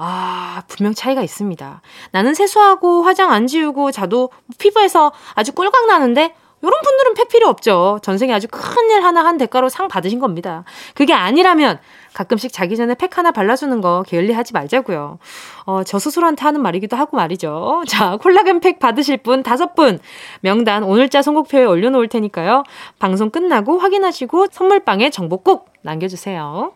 [0.00, 1.82] 아, 분명 차이가 있습니다.
[2.12, 7.98] 나는 세수하고 화장 안 지우고 자도 피부에서 아주 꿀광 나는데 이런 분들은 팩 필요 없죠.
[8.02, 10.64] 전생에 아주 큰 일 하나 한 대가로 상 받으신 겁니다.
[10.94, 11.78] 그게 아니라면
[12.14, 15.18] 가끔씩 자기 전에 팩 하나 발라주는 거 게을리 하지 말자고요.
[15.66, 17.82] 어, 저 스스로한테 하는 말이기도 하고 말이죠.
[17.86, 19.98] 자, 콜라겐 팩 받으실 분 다섯 분
[20.40, 22.62] 명단 오늘자 선곡표에 올려놓을 테니까요.
[22.98, 26.72] 방송 끝나고 확인하시고 선물방에 정보 꼭 남겨주세요.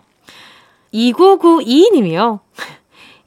[0.93, 2.41] 2992님이요.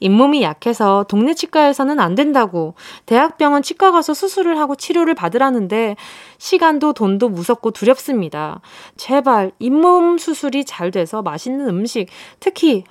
[0.05, 2.75] 잇몸이 약해서 동네 치과에서는 안 된다고
[3.07, 5.95] 대학병원 치과 가서 수술을 하고 치료를 받으라는데
[6.37, 8.61] 시간도 돈도 무섭고 두렵습니다.
[8.97, 12.07] 제발 잇몸 수술이 잘 돼서 맛있는 음식
[12.39, 12.83] 특히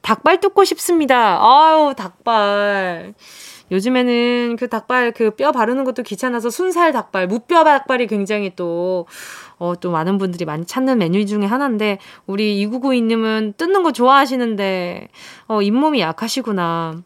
[0.00, 1.40] 닭발 뜯고 싶습니다.
[1.42, 3.14] 아유 닭발.
[3.70, 9.06] 요즘에는 그 닭발 그 뼈 바르는 것도 귀찮아서 순살 닭발, 무뼈 닭발이 굉장히 또
[9.58, 15.08] 어, 또 많은 분들이 많이 찾는 메뉴 중에 하나인데, 우리 2992님은 뜯는 거 좋아하시는데,
[15.48, 17.02] 어, 잇몸이 약하시구나.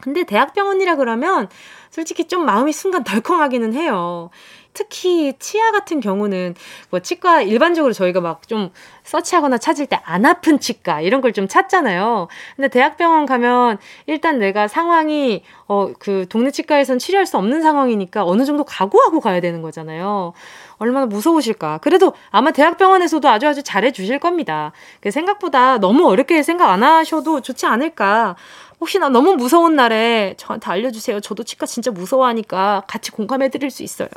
[0.00, 1.48] 근데 대학병원이라 그러면
[1.90, 4.30] 솔직히 좀 마음이 순간 덜컹하기는 해요.
[4.74, 6.54] 특히 치아 같은 경우는
[6.90, 8.70] 뭐 치과 일반적으로 저희가 막 좀
[9.04, 12.28] 서치하거나 찾을 때 안 아픈 치과 이런 걸 좀 찾잖아요.
[12.56, 18.44] 근데 대학병원 가면 일단 내가 상황이 어 그 동네 치과에선 치료할 수 없는 상황이니까 어느
[18.44, 20.32] 정도 각오하고 가야 되는 거잖아요.
[20.78, 21.78] 얼마나 무서우실까.
[21.78, 24.72] 그래도 아마 대학병원에서도 아주 아주 잘해 주실 겁니다.
[25.00, 28.36] 그 생각보다 너무 어렵게 생각 안 하셔도 좋지 않을까.
[28.80, 31.20] 혹시나 너무 무서운 날에 저한테 알려주세요.
[31.20, 34.08] 저도 치과 진짜 무서워하니까 같이 공감해 드릴 수 있어요.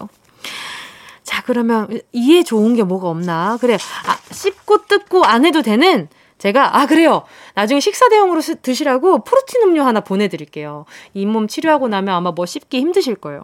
[1.24, 3.58] 자, 그러면 이에 좋은 게 뭐가 없나?
[3.62, 3.76] 그래.
[3.76, 7.24] 아, 씹고 뜯고 안 해도 되는 제가, 아, 그래요.
[7.54, 10.86] 나중에 식사 대용으로 드시라고 프로틴 음료 하나 보내드릴게요.
[11.14, 13.44] 잇몸 치료하고 나면 아마 뭐 씹기 힘드실 거예요.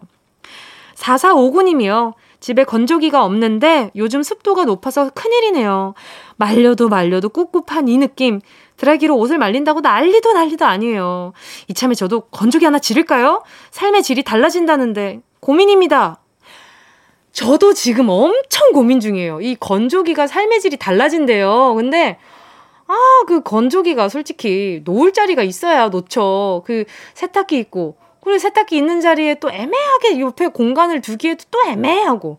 [0.96, 2.14] 4459님이요.
[2.40, 5.94] 집에 건조기가 없는데 요즘 습도가 높아서 큰일이네요.
[6.36, 8.40] 말려도 말려도 꿉꿉한 이 느낌.
[8.76, 11.32] 드라이기로 옷을 말린다고 난리도 난리도 아니에요.
[11.68, 13.42] 이참에 저도 건조기 하나 지를까요?
[13.70, 16.20] 삶의 질이 달라진다는데 고민입니다.
[17.32, 19.40] 저도 지금 엄청 고민 중이에요.
[19.40, 21.74] 이 건조기가 삶의 질이 달라진대요.
[21.74, 22.18] 근데
[22.86, 26.62] 아, 그 건조기가 솔직히 놓을 자리가 있어야 놓죠.
[26.66, 32.38] 그 세탁기 있고 그리고 세탁기 있는 자리에 또 애매하게 옆에 공간을 두기에도 또 애매하고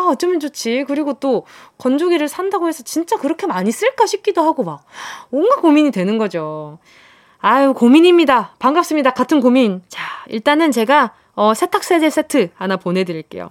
[0.00, 0.84] 아, 어쩌면 좋지.
[0.88, 1.44] 그리고 또
[1.78, 4.84] 건조기를 산다고 해서 진짜 그렇게 많이 쓸까 싶기도 하고 막
[5.30, 6.78] 온갖 고민이 되는 거죠.
[7.38, 8.54] 아유, 고민입니다.
[8.58, 9.10] 반갑습니다.
[9.10, 9.82] 같은 고민.
[9.88, 13.50] 자, 일단은 제가, 어, 세탁세제 세트 하나 보내드릴게요.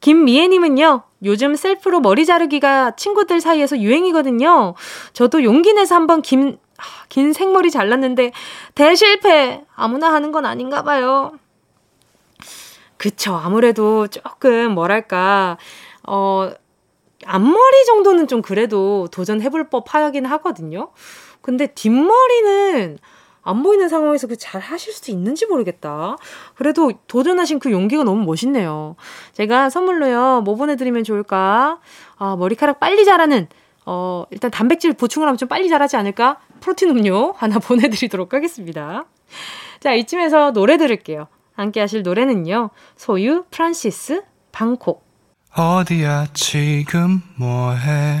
[0.00, 4.74] 김미애님은요, 요즘 셀프로 머리 자르기가 친구들 사이에서 유행이거든요.
[5.12, 6.58] 저도 용기 내서 한번 김,
[7.08, 8.32] 긴 생머리 잘랐는데,
[8.74, 9.64] 대실패!
[9.74, 11.32] 아무나 하는 건 아닌가 봐요.
[12.96, 13.34] 그쵸.
[13.34, 15.56] 아무래도 조금, 뭐랄까,
[16.04, 16.50] 어,
[17.24, 20.90] 앞머리 정도는 좀 그래도 도전해볼 법 하긴 하거든요.
[21.40, 22.98] 근데 뒷머리는
[23.42, 26.16] 안 보이는 상황에서 그 잘 하실 수 있는지 모르겠다.
[26.54, 28.96] 그래도 도전하신 그 용기가 너무 멋있네요.
[29.32, 31.78] 제가 선물로요, 뭐 보내드리면 좋을까?
[32.16, 33.48] 아, 머리카락 빨리 자라는,
[33.86, 36.38] 어, 일단 단백질 보충을 하면 좀 빨리 자라지 않을까?
[36.60, 39.04] 프로틴 음료 하나 보내드리도록 하겠습니다.
[39.80, 41.28] 자, 이쯤에서 노래 들을게요.
[41.54, 44.22] 함께 하실 노래는요, 소유, 프란시스,
[44.52, 45.06] 방콕.
[45.56, 48.20] 어디야, 지금 뭐해?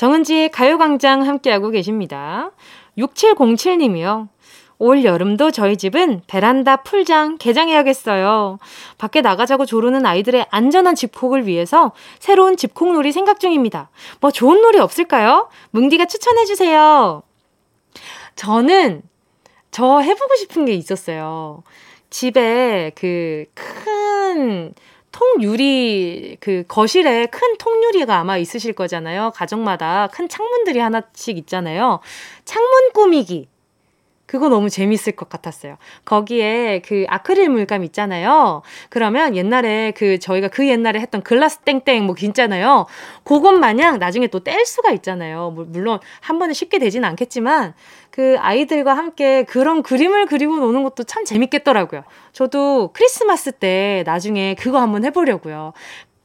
[0.00, 2.52] 정은지의 가요광장 함께하고 계십니다.
[2.96, 4.28] 6707님이요.
[4.78, 8.58] 올 여름도 저희 집은 베란다 풀장 개장해야겠어요.
[8.96, 13.90] 밖에 나가자고 조르는 아이들의 안전한 집콕을 위해서 새로운 집콕놀이 생각 중입니다.
[14.22, 15.50] 뭐 좋은 놀이 없을까요?
[15.72, 17.22] 뭉디가 추천해주세요.
[18.36, 19.02] 저는
[19.70, 21.62] 저 해보고 싶은 게 있었어요.
[22.08, 23.44] 집에 그
[24.30, 24.72] 큰
[25.12, 29.32] 통유리 그 거실에 큰 통유리가 아마 있으실 거잖아요.
[29.34, 32.00] 가정마다 큰 창문들이 하나씩 있잖아요.
[32.44, 33.48] 창문 꾸미기.
[34.30, 35.76] 그거 너무 재밌을 것 같았어요.
[36.04, 38.62] 거기에 그 아크릴 물감 있잖아요.
[38.88, 42.86] 그러면 옛날에 그 저희가 그 옛날에 했던 글라스 땡땡 뭐 있잖아요.
[43.24, 45.50] 그것 마냥 나중에 또 뗄 수가 있잖아요.
[45.50, 47.74] 물론 한 번에 쉽게 되지는 않겠지만
[48.12, 52.04] 그 아이들과 함께 그런 그림을 그리고 노는 것도 참 재밌겠더라고요.
[52.32, 55.72] 저도 크리스마스 때 나중에 그거 한번 해보려고요.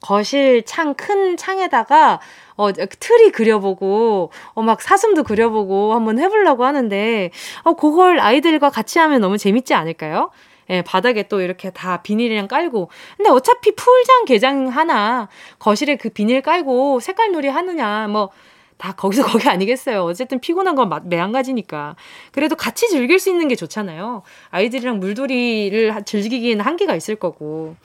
[0.05, 2.19] 거실 창, 큰 창에다가,
[2.57, 7.31] 어, 틀이 그려보고, 어, 막 사슴도 그려보고 한번 해보려고 하는데,
[7.63, 10.29] 어, 그걸 아이들과 같이 하면 너무 재밌지 않을까요?
[10.69, 12.89] 예, 바닥에 또 이렇게 다 비닐이랑 깔고.
[13.17, 18.29] 근데 어차피 풀장 개장 하나, 거실에 그 비닐 깔고 색깔 놀이 하느냐, 뭐,
[18.77, 20.03] 다 거기서 거기 아니겠어요.
[20.03, 21.95] 어쨌든 피곤한 건 매한가지니까.
[22.31, 24.21] 그래도 같이 즐길 수 있는 게 좋잖아요.
[24.51, 27.75] 아이들이랑 물놀이를 즐기기에는 한계가 있을 거고.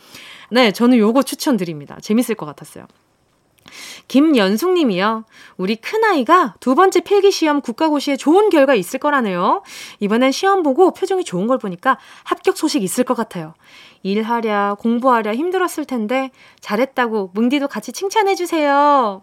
[0.50, 1.98] 네, 저는 요거 추천드립니다.
[2.00, 2.86] 재밌을 것 같았어요.
[4.08, 5.24] 김연숙 님이요.
[5.56, 9.62] 우리 큰아이가 두 번째 필기시험 국가고시에 좋은 결과 있을 거라네요.
[10.00, 13.54] 이번엔 시험 보고 표정이 좋은 걸 보니까 합격 소식 있을 것 같아요.
[14.02, 19.22] 일하랴, 공부하랴 힘들었을 텐데 잘했다고 뭉디도 같이 칭찬해주세요.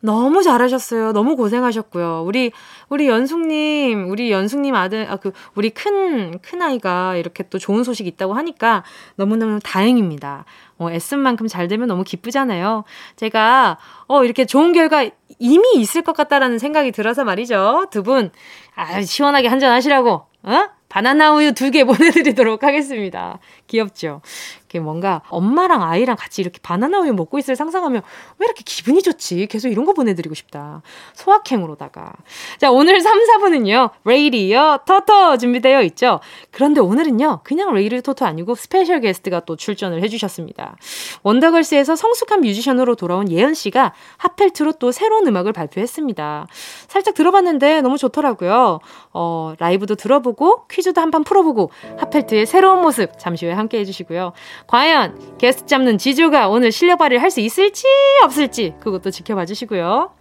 [0.00, 1.12] 너무 잘하셨어요.
[1.12, 2.22] 너무 고생하셨고요.
[2.24, 2.52] 우리,
[2.88, 8.06] 우리 연숙님, 우리 연숙님 아들, 아, 그, 우리 큰, 큰 아이가 이렇게 또 좋은 소식
[8.06, 8.84] 있다고 하니까
[9.16, 10.44] 너무너무 다행입니다.
[10.78, 12.84] 어, 애쓴 만큼 잘 되면 너무 기쁘잖아요.
[13.16, 15.08] 제가, 어, 이렇게 좋은 결과
[15.40, 17.86] 이미 있을 것 같다라는 생각이 들어서 말이죠.
[17.90, 18.30] 두 분,
[18.76, 20.64] 아, 시원하게 한잔 하시라고, 어?
[20.88, 23.40] 바나나 우유 두 개 보내드리도록 하겠습니다.
[23.66, 24.22] 귀엽죠?
[24.68, 28.02] 이렇게 뭔가 엄마랑 아이랑 같이 이렇게 바나나 우유 먹고 있을 상상하면
[28.38, 29.46] 왜 이렇게 기분이 좋지?
[29.46, 30.82] 계속 이런 거 보내드리고 싶다.
[31.14, 32.12] 소확행으로다가.
[32.58, 36.20] 자, 오늘 3, 4분은요, 레이디어 터터 준비되어 있죠?
[36.50, 40.76] 그런데 오늘은요, 그냥 레이디오 토토 아니고 special guest가 또 출전을 해주셨습니다.
[41.22, 46.46] 원더걸스에서 성숙한 뮤지션으로 돌아온 예은 씨가 핫펠트로 또 새로운 음악을 발표했습니다.
[46.88, 48.80] 살짝 들어봤는데 너무 좋더라고요.
[49.14, 54.32] 어, 라이브도 들어보고 퀴즈도 한판 풀어보고 핫펠트의 새로운 모습 잠시 후에 함께 해주시고요.
[54.66, 57.84] 과연 게스트 잡는 지조가 오늘 실력 발휘를 할 수 있을지
[58.24, 60.12] 없을지 그것도 지켜봐 주시고요.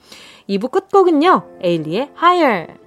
[0.50, 1.60] 2부 끝곡은요.
[1.62, 2.87] 에일리의 Higher.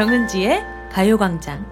[0.00, 1.62] 정은지의 가요광장.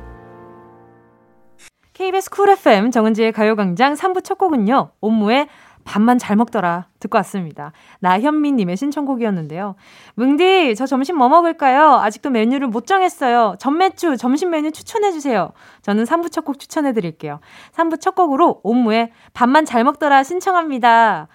[1.95, 4.91] KBS 쿨 FM 정은지의 가요광장 3부 첫 곡은요.
[5.01, 5.49] 옴므의
[5.85, 6.89] 밥만 잘 먹더라.
[7.01, 7.73] 듣고 왔습니다.
[8.01, 9.77] 나현미님의 신청곡이었는데요.
[10.17, 11.95] 뭉디, 저 점심 뭐 먹을까요?
[11.95, 13.55] 아직도 메뉴를 못 정했어요.
[13.59, 15.53] 전매추, 점심 메뉴 추천해 주세요.
[15.81, 17.41] 저는 3부 첫 곡 추천해 드릴게요.
[17.73, 21.29] 3부 첫 곡으로 옴므의 밥만 잘 먹더라 신청합니다.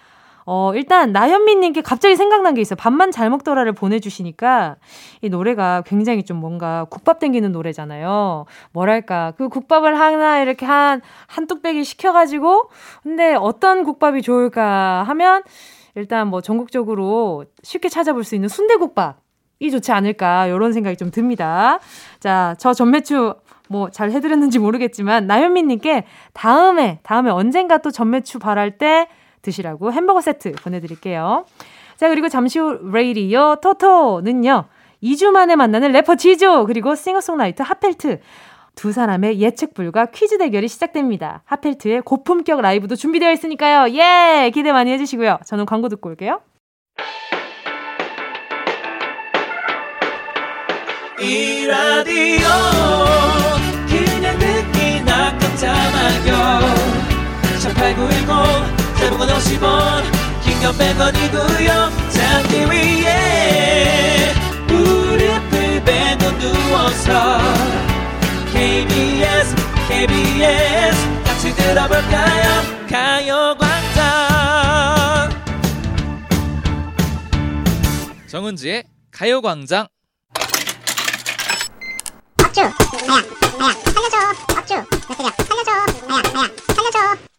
[0.46, 2.76] 어, 일단 나현미님께 갑자기 생각난 게 있어요.
[2.78, 4.76] 밥만 잘 먹더라를 보내주시니까
[5.22, 8.46] 이 노래가 굉장히 좀 뭔가 국밥 땡기는 노래잖아요.
[8.72, 12.70] 뭐랄까 그 국밥을 하나 이렇게 한 한 뚝배기 시켜가지고
[13.04, 15.44] 근데 어떤 국밥이 좋을까 하면
[15.96, 19.18] 일단 뭐 전국적으로 쉽게 찾아볼 수 있는 순대국밥.
[19.60, 21.80] 이 좋지 않을까 이런 생각이 좀 듭니다.
[22.20, 23.36] 자, 저 전매추
[23.70, 26.04] 뭐 잘 해드렸는지 모르겠지만 나현미님께
[26.34, 29.08] 다음에 다음에 언젠가 또 전매추 바랄 때
[29.44, 31.46] 드시라고 햄버거 세트 보내드릴게요.
[31.98, 34.66] 자, 그리고 잠시 후 레이디오 토토는요.
[35.04, 38.22] 2주 만에 만나는 래퍼 지조 그리고 싱어송라이터 핫펠트
[38.76, 41.44] 두 사람의 예측 불가 퀴즈 대결이 시작됩니다.
[41.46, 43.94] 핫펠트의 고품격 라이브도 준비되어 있으니까요.
[43.96, 44.50] 예!
[44.52, 45.40] 기대 많이 해주시고요.
[45.46, 46.42] 저는 광고 듣고 올게요.
[51.20, 52.48] 이 라디오
[53.88, 56.60] 그냥 듣기 나 깜짝마요
[57.62, 60.02] 18910 대목원 50원.
[60.44, 61.70] 긴건 100원이고요
[62.10, 64.34] 잠기 위에
[64.68, 67.38] 무릎을 베고 누워서
[68.54, 69.56] KBS
[69.90, 72.64] KBS 같이 들어볼까요?
[72.90, 74.04] 가요광장.
[78.28, 79.88] 정은지의 가요광장.
[82.42, 82.72] 업주 나야
[83.60, 84.18] 나야 살려줘.
[84.58, 84.74] 업주
[85.10, 86.08] 몇 살려줘.
[86.08, 87.33] 나야 나야 살려줘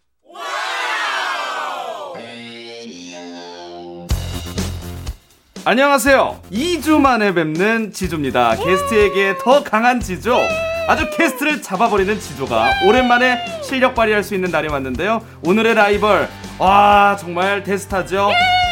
[5.67, 6.41] 안녕하세요.
[6.53, 8.55] 2주 만에 뵙는 지조입니다.
[8.57, 10.39] 게스트에게 더 강한 지조.
[10.87, 15.23] 아주 게스트를 잡아버리는 지조가 오랜만에 실력 발휘할 수 있는 날이 왔는데요.
[15.43, 18.29] 오늘의 라이벌, 와, 정말 대스타죠.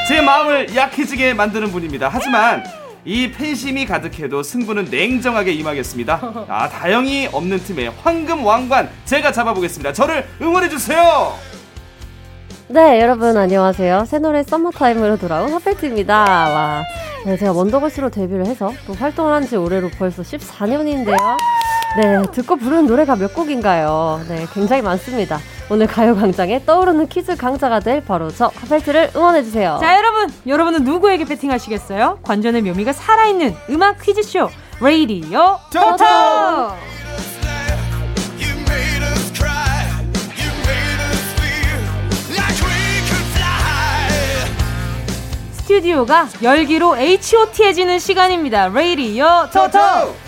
[0.06, 2.10] 제 마음을 약해지게 만드는 분입니다.
[2.12, 2.62] 하지만
[3.06, 6.46] 이 팬심이 가득해도 승부는 냉정하게 임하겠습니다.
[6.46, 9.94] 아, 다영이 없는 팀의 황금 왕관 제가 잡아보겠습니다.
[9.94, 11.51] 저를 응원해주세요!
[12.72, 14.06] 네, 여러분 안녕하세요.
[14.06, 16.14] 새 노래 썸머타임으로 돌아온 하펠트입니다.
[16.24, 16.82] 와,
[17.26, 21.18] 네, 제가 원더걸스로 데뷔를 해서 또 활동을 한지 올해로 벌써 14년인데요.
[21.98, 24.22] 네, 듣고 부르는 노래가 몇 곡인가요?
[24.26, 25.38] 네, 굉장히 많습니다.
[25.68, 29.76] 오늘 가요광장에 떠오르는 퀴즈 강자가 될 바로 저 하펠트를 응원해주세요.
[29.78, 30.32] 자, 여러분!
[30.46, 32.20] 여러분은 누구에게 배팅하시겠어요?
[32.22, 34.48] 관전의 묘미가 살아있는 음악 퀴즈쇼,
[34.80, 36.91] 레이디오 토토!
[45.72, 48.68] 스튜디오가 열기로 H.O.T해지는 시간입니다.
[48.68, 49.78] 레이디오 토토!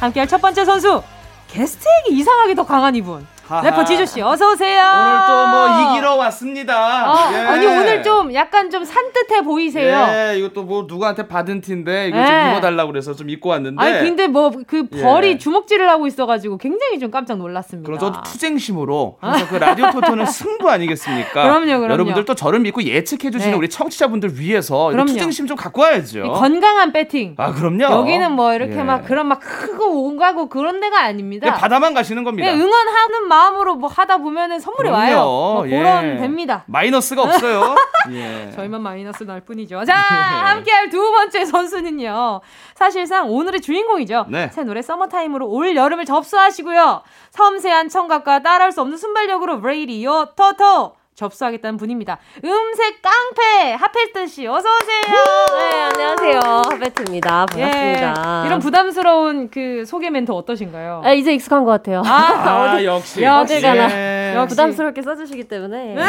[0.00, 1.02] 함께할 첫 번째 선수,
[1.48, 3.26] 게스트에게 이상하게 더 강한 이분.
[3.62, 4.82] 래퍼 지조 씨, 어서 오세요!
[4.82, 7.12] 오늘 또 뭐 이기러 왔습니다.
[7.12, 7.36] 어, 예.
[7.36, 10.06] 아니, 오늘 좀 약간 좀 산뜻해 보이세요.
[10.32, 12.50] 예, 이것도 뭐 누구한테 받은 티인데 이거 좀 예.
[12.52, 13.82] 입어달라고 그래서 좀 입고 왔는데.
[13.84, 15.38] 아니 근데 뭐 그 벌이 예.
[15.38, 17.86] 주먹질을 하고 있어가지고 굉장히 좀 깜짝 놀랐습니다.
[17.86, 21.42] 그럼 저도 투쟁심으로 항상 그 라디오 토토는 승부 아니겠습니까?
[21.44, 21.92] 그럼요, 그럼요.
[21.92, 23.58] 여러분들 또 저를 믿고 예측해 주시는 네.
[23.58, 24.90] 우리 청취자분들 위해서.
[25.06, 26.20] 투쟁심 좀 갖고 와야죠.
[26.24, 27.34] 이 건강한 배팅.
[27.36, 27.84] 아, 그럼요.
[27.84, 28.82] 여기는 뭐 이렇게 예.
[28.82, 31.46] 막 그런 막 크고 오가고 그런 데가 아닙니다.
[31.46, 32.50] 그냥 바다만 가시는 겁니다.
[32.50, 35.02] 응원하는 마 음으로 뭐 하다 보면은 선물이 그럼요.
[35.04, 35.16] 와요.
[35.54, 35.78] 뭐 예.
[35.78, 36.64] 그런 됩니다.
[36.66, 37.74] 마이너스가 없어요.
[38.12, 38.50] 예.
[38.54, 39.84] 저희만 마이너스 날 뿐이죠.
[39.84, 42.40] 자, 함께할 두 번째 선수는요.
[42.74, 44.26] 사실상 오늘의 주인공이죠.
[44.28, 44.48] 네.
[44.52, 47.02] 새 노래 서머타임으로 올 여름을 접수하시고요.
[47.30, 52.18] 섬세한 청각과 따라할 수 없는 순발력으로 레이디오 토토 접수하겠다는 분입니다.
[52.44, 55.24] 음색 깡패 핫펠트 씨 어서 오세요.
[55.58, 56.40] 네, 안녕하세요.
[56.70, 57.46] 핫펠트입니다.
[57.46, 58.42] 반갑습니다.
[58.42, 61.02] 예, 이런 부담스러운 그 소개 멘트 어떠신가요?
[61.04, 62.02] 아, 이제 익숙한 것 같아요.
[62.04, 63.24] 아, 어디, 역시.
[63.24, 64.34] 어딜 가나 예.
[64.36, 64.48] 역시.
[64.50, 65.94] 부담스럽게 써주시기 때문에.
[65.94, 66.04] 네.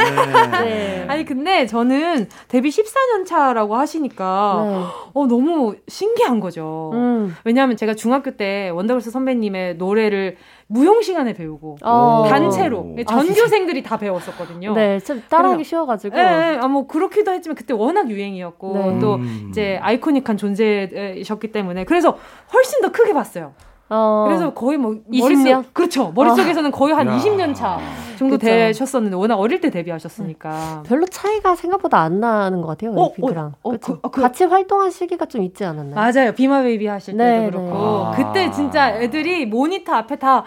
[0.63, 1.05] 네.
[1.07, 4.83] 아니 근데 저는 데뷔 14년 차라고 하시니까 네.
[5.13, 6.91] 어 너무 신기한 거죠.
[6.93, 7.35] 음.
[7.43, 10.37] 왜냐하면 제가 중학교 때 원더걸스 선배님의 노래를
[10.67, 12.25] 무용 시간에 배우고 어.
[12.27, 14.73] 단체로 아, 전교생들이 다 배웠었거든요.
[14.73, 16.17] 네, 좀 따라하기 쉬워가지고.
[16.17, 18.99] 예, 예, 아, 뭐 그렇기도 했지만 그때 워낙 유행이었고 네.
[18.99, 19.47] 또 음.
[19.49, 22.17] 이제 아이코닉한 존재이셨기 때문에 그래서
[22.51, 23.53] 훨씬 더 크게 봤어요.
[23.89, 24.25] 어.
[24.27, 25.43] 그래서 거의 뭐 20 년?
[25.43, 27.17] 머릿속, 그렇죠 머릿속에서는 거의 한 야.
[27.17, 27.79] 20년 차
[28.15, 28.45] 정도 그쵸.
[28.47, 32.91] 되셨었는데 워낙 어릴 때 데뷔하셨으니까 별로 차이가 생각보다 안 나는 것 같아요.
[32.95, 33.53] 어, 빅이랑.
[33.63, 33.77] 어, 어?
[33.81, 35.95] 그- 그- 같이 활동한 시기가 좀 있지 않았나요?
[35.95, 36.31] 맞아요.
[36.33, 38.11] Be My Baby 하실 때도 네, 그렇고.
[38.15, 38.23] 네.
[38.23, 38.51] 그때 아.
[38.51, 40.43] 진짜 애들이 모니터 앞에 다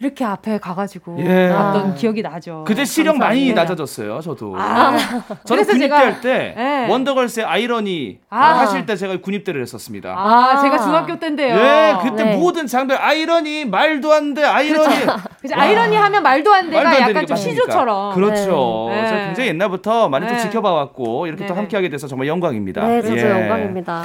[0.00, 1.48] 이렇게 앞에 가가지고 예.
[1.50, 1.94] 봤던 아.
[1.94, 2.64] 기억이 나죠.
[2.66, 3.62] 그때 시력 많이 감사합니다.
[3.62, 4.54] 낮아졌어요, 저도.
[4.56, 4.92] 아,
[5.44, 6.86] 저는 군입대 제가- 할때 예.
[6.90, 8.58] 원더걸스의 아이러니 아.
[8.60, 10.14] 하실 때 제가 군입대를 했었습니다.
[10.16, 10.62] 아, 아.
[10.62, 11.56] 제가 중학교 때인데요.
[11.56, 12.36] 예, 그때 네.
[12.36, 14.94] 모든 장면 아이러니 말도 안 돼, 아이러니
[15.40, 15.54] 그죠?
[15.54, 18.14] 아이러니 하면 말도 안 돼가 말도 안 약간 좀게 시조처럼.
[18.14, 18.86] 그렇죠.
[18.90, 19.06] 네.
[19.06, 20.38] 제가 굉장히 옛날부터 많이 또 네.
[20.40, 21.60] 지켜봐왔고 이렇게 또 네.
[21.60, 22.86] 함께하게 돼서 정말 영광입니다.
[22.86, 23.30] 네, 저도 예.
[23.30, 24.04] 영광입니다.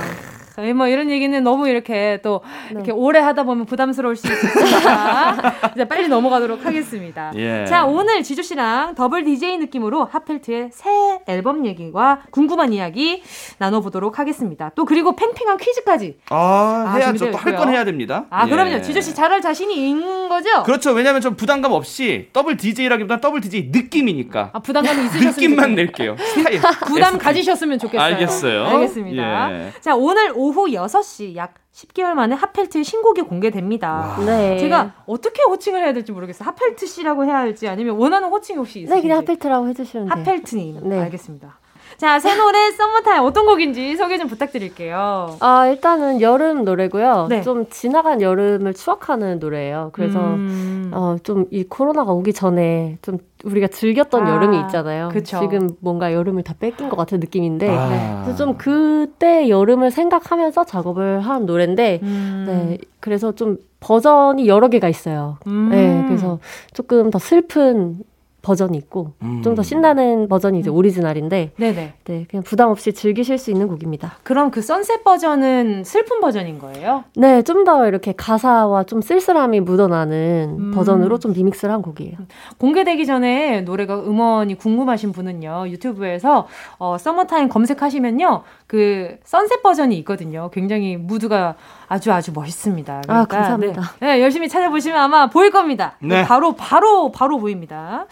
[0.58, 2.72] 저희 뭐 이런 얘기는 너무 이렇게 또 네.
[2.78, 7.32] 이렇게 오래 하다 보면 부담스러울 수 있으니까 이제 빨리 넘어가도록 하겠습니다.
[7.36, 7.64] 예.
[7.66, 10.90] 자 오늘 지조 씨랑 더블 DJ 느낌으로 하펠트의 새
[11.28, 13.22] 앨범 얘기와 궁금한 이야기
[13.60, 14.72] 나눠보도록 하겠습니다.
[14.74, 16.18] 또 그리고 팽팽한 퀴즈까지.
[16.32, 17.30] 아, 아, 해야죠.
[17.32, 17.70] 또 할 건.
[17.70, 18.26] 해야 됩니다.
[18.32, 18.50] 아 예.
[18.50, 18.82] 그럼요.
[18.82, 20.64] 지조 씨 잘할 자신이 있는 거죠?
[20.64, 20.92] 그렇죠.
[20.94, 24.50] 왜냐하면 좀 부담감 없이 더블 DJ라기보다 더블 DJ 느낌이니까.
[24.54, 25.76] 아, 부담감이 있으셨으면 느낌만.
[25.76, 26.16] 낼게요.
[26.88, 27.20] 부담.
[27.20, 28.02] 가지셨으면 좋겠어요.
[28.02, 28.66] 알겠어요.
[28.66, 29.52] 알겠습니다.
[29.54, 29.72] 예.
[29.82, 34.18] 자, 오늘 오후 6시 약 10개월 만에 핫펠트의 신곡이 공개됩니다.
[34.26, 34.58] 네.
[34.58, 36.48] 제가 어떻게 호칭을 해야 될지 모르겠어요.
[36.48, 38.96] 핫펠트 씨라고 해야 할지 아니면 원하는 호칭이 혹시 있으신지.
[38.96, 40.20] 네, 그냥 하펠트라고 해주시면 돼요.
[40.20, 40.90] 하펠트님.
[40.90, 41.00] 네.
[41.02, 41.60] 알겠습니다.
[41.98, 45.36] 자, 새 노래 썸머타임 어떤 곡인지 소개 좀 부탁드릴게요.
[45.40, 47.26] 아, 일단은 여름 노래고요.
[47.28, 47.42] 네.
[47.42, 49.90] 좀 지나간 여름을 추억하는 노래예요.
[49.94, 50.92] 그래서 음.
[50.94, 55.10] 어, 좀 이 코로나가 오기 전에 좀 우리가 즐겼던 아, 여름이 있잖아요.
[55.12, 55.40] 그쵸.
[55.40, 58.22] 지금 뭔가 여름을 다 뺏긴 것 같은 느낌인데 아.
[58.24, 62.46] 그래서 좀 그때 여름을 생각하면서 작업을 한 노래인데 음.
[62.48, 65.38] 네, 그래서 좀 버전이 여러 개가 있어요.
[65.48, 65.70] 음.
[65.72, 66.40] 네, 그래서
[66.74, 68.00] 조금 더 슬픈
[68.48, 69.42] 버전이 있고 음.
[69.44, 71.94] 좀더 신나는 버전이 이제 오리지널인데 네네.
[72.06, 74.14] 네, 그냥 부담 없이 즐기실 수 있는 곡입니다.
[74.24, 77.04] 그럼 그 sunset 버전은 슬픈 버전인 거예요?
[77.18, 80.72] 네, 좀 더 이렇게 가사와 좀 쓸쓸함이 묻어나는 음.
[80.72, 82.14] 버전으로 좀 remix를 한 곡이에요.
[82.60, 90.98] 공개되기 전에 노래가 음원이 궁금하신 분은요 유튜브에서 어, 서머타임 검색하시면요 그 sunset 버전이 있거든요 굉장히
[90.98, 91.56] 무드가
[91.88, 93.82] 아주 아주 멋있습니다 아, 감사합니다.
[94.00, 96.26] 네, 네, 열심히 찾아보시면 아마 보일 겁니다 네.
[96.26, 98.06] 바로 바로 바로 보입니다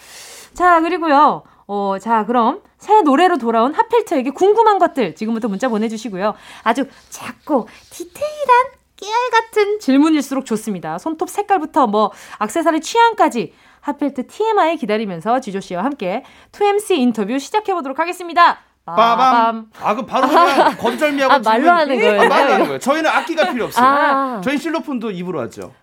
[0.53, 6.35] 자 그리고요 어, 자, 그럼 새 노래로 돌아온 하필트에게 궁금한 것들 지금부터 문자 보내주시고요.
[6.63, 10.97] 아주 작고 디테일한 깨알 같은 질문일수록 좋습니다.
[10.99, 17.99] 손톱 색깔부터 뭐 악세사리 취향까지 하필트 TMI 기다리면서 지조 씨와 함께 2MC 인터뷰 시작해 보도록
[17.99, 18.59] 하겠습니다.
[18.85, 19.65] 빠밤.
[19.81, 22.21] 아, 그 바로 그냥 건절미하고 아, 말로 하는 거예요?
[22.21, 22.79] 아, 말로 하는 거예요.
[22.79, 23.85] 저희는 악기가 필요 없어요.
[23.85, 24.41] 아.
[24.43, 25.73] 저희 실로폰도 입으로 하죠.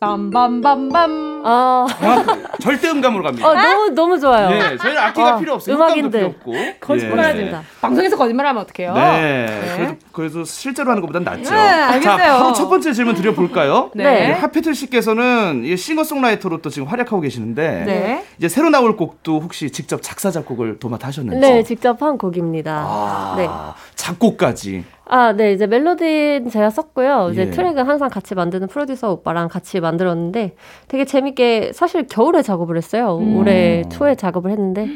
[0.00, 1.35] 빰빰빰빰.
[1.48, 3.48] 아, 정확하게 절대 음감으로 갑니다.
[3.48, 4.50] 어, 너무 너무 좋아요.
[4.50, 5.76] 예, 저희는 악기가 어, 필요 없어요.
[5.76, 6.10] 음악인들.
[6.20, 6.52] 필요 없고.
[6.80, 7.52] 거짓말하지.
[7.80, 8.94] 방송에서 거짓말하면 어떡해요?
[8.94, 9.46] 네.
[9.46, 9.76] 네.
[9.76, 11.54] 그래도, 그래도 실제로 하는 것보단 낫죠.
[11.54, 12.16] 네, 알겠어요.
[12.16, 13.92] 자, 바로 첫 번째 질문 드려볼까요?
[13.94, 14.28] 네.
[14.28, 18.24] 이 하피틀 씨께서는 이 싱어송라이터로 또 지금 활약하고 계시는데 네.
[18.38, 21.38] 이제 새로 나올 곡도 혹시 직접 작사 작곡을 도맡아 하셨는지?
[21.38, 22.84] 네, 직접 한 곡입니다.
[22.84, 23.48] 아, 네.
[23.94, 24.84] 작곡까지.
[25.08, 27.28] 아, 네, 이제 멜로디는 제가 썼고요.
[27.30, 27.50] 이제 예.
[27.50, 30.56] 트랙은 항상 같이 만드는 프로듀서 오빠랑 같이 만들었는데
[30.88, 33.18] 되게 재밌 게 사실 겨울에 작업을 했어요.
[33.18, 33.36] 음.
[33.36, 34.88] 올해 초에 작업을 했는데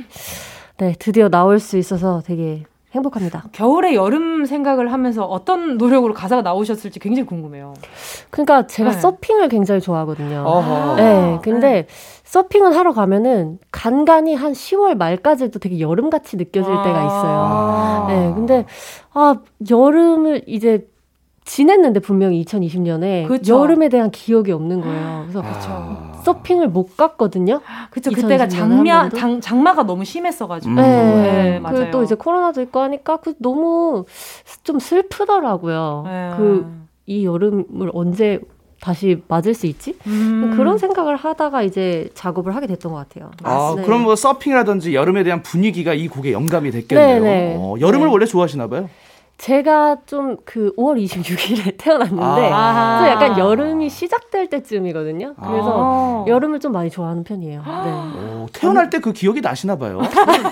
[0.79, 3.45] 네, 드디어 나올 수 있어서 되게 행복합니다.
[3.53, 7.75] 겨울에 여름 생각을 하면서 어떤 노력으로 가사가 나오셨을지 굉장히 궁금해요.
[8.31, 8.99] 그러니까 제가 네.
[8.99, 10.43] 서핑을 굉장히 좋아하거든요.
[10.45, 10.97] 어허.
[10.97, 11.87] 네, 근데
[12.25, 17.39] 서핑을 하러 가면은 간간히 한 10월 말까지도 되게 여름같이 느껴질 때가 있어요.
[17.39, 18.07] 아.
[18.09, 18.65] 네, 근데
[19.13, 19.37] 아
[19.71, 20.89] 여름을 이제
[21.45, 23.61] 지냈는데 분명히 2020년에 그쵸.
[23.61, 25.27] 여름에 대한 기억이 없는 거예요.
[25.29, 26.10] 그래서 아.
[26.23, 27.61] 서핑을 못 갔거든요.
[27.91, 29.09] 그쵸, 그때가 2020년에 장마?
[29.11, 30.73] 장, 장마가 너무 심했어가지고.
[30.73, 30.77] 음.
[30.77, 31.77] 네, 네, 맞아요.
[31.77, 34.05] 그리고 또 이제 코로나도 있고 하니까 그 너무
[34.65, 36.03] 좀 슬프더라고요.
[36.07, 36.31] 네.
[37.07, 38.41] 그이 여름을 언제
[38.81, 39.97] 다시 맞을 수 있지?
[40.07, 40.55] 음.
[40.57, 43.31] 그런 생각을 하다가 이제 작업을 하게 됐던 것 같아요.
[43.43, 43.83] 아, 네.
[43.83, 47.21] 그럼 뭐 서핑이라든지 여름에 대한 분위기가 이 곡의 영감이 됐겠네요.
[47.23, 47.57] 네, 네.
[47.59, 48.13] 어, 여름을 네.
[48.13, 48.89] 원래 좋아하시나 봐요.
[49.41, 52.99] 제가 좀 그 5월 26일에 태어났는데 아.
[53.01, 55.35] 좀 약간 여름이 시작될 때쯤이거든요.
[55.35, 56.25] 그래서 아.
[56.29, 57.61] 여름을 좀 많이 좋아하는 편이에요.
[57.63, 57.67] 네.
[57.73, 59.99] 어, 태어날 때 그 기억이 나시나 봐요.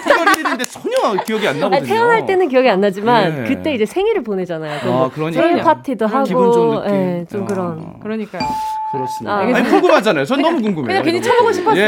[0.05, 1.77] 태어났는데 전혀 기억이 안 나거든요.
[1.77, 3.49] 아니, 태어날 때는 기억이 안 나지만 네.
[3.55, 4.91] 그때 이제 생일을 보내잖아요.
[4.91, 5.47] 아, 그러니까요.
[5.49, 6.95] 생일 파티도 하고 기분 좋은 느낌.
[6.95, 7.47] 예, 좀 어.
[7.47, 8.41] 그런 그러니까요.
[8.93, 9.35] 그렇습니다.
[9.35, 9.69] 아, 아니.
[9.69, 10.25] 궁금하잖아요.
[10.25, 10.87] 전 너무 궁금해요.
[10.87, 11.53] 그냥 괜히 쳐보고 거.
[11.53, 11.81] 싶었어요.
[11.83, 11.87] 예,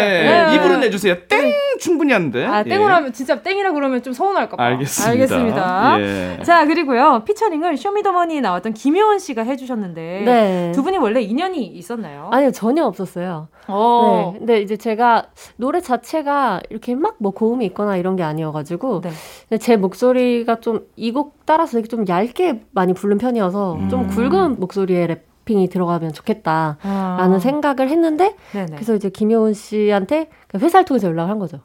[0.48, 0.54] 네.
[0.54, 1.14] 입으로 내주세요.
[1.28, 1.52] 땡!
[1.78, 2.44] 충분히 하는데.
[2.46, 2.64] 아, 예.
[2.68, 4.62] 땡으로 하면, 진짜 땡이라 그러면 좀 서운할까봐.
[4.62, 5.10] 알겠습니다.
[5.10, 6.00] 알겠습니다.
[6.00, 6.42] 예.
[6.44, 7.22] 자, 그리고요.
[7.24, 10.22] featuring을 쇼미더머니에 나왔던 김효은 씨가 해주셨는데.
[10.26, 10.72] 네.
[10.74, 12.28] 두 분이 원래 인연이 있었나요?
[12.32, 13.48] 아니요 전혀 없었어요.
[13.68, 14.30] 어.
[14.34, 15.26] 네, 근데 이제 제가
[15.56, 19.10] 노래 자체가 이렇게 막 뭐 고음이 있거나 이런 게 아니어가지고 네.
[19.48, 24.06] 근데 제 목소리가 좀 이 곡 따라서 되게 좀 얇게 많이 부른 편이어서 좀 음.
[24.08, 27.38] 굵은 목소리에 rapping이 들어가면 좋겠다라는 아.
[27.40, 28.72] 생각을 했는데 네네.
[28.74, 31.58] 그래서 이제 김효은 씨한테 그 회사를 통해서 연락을 한 거죠.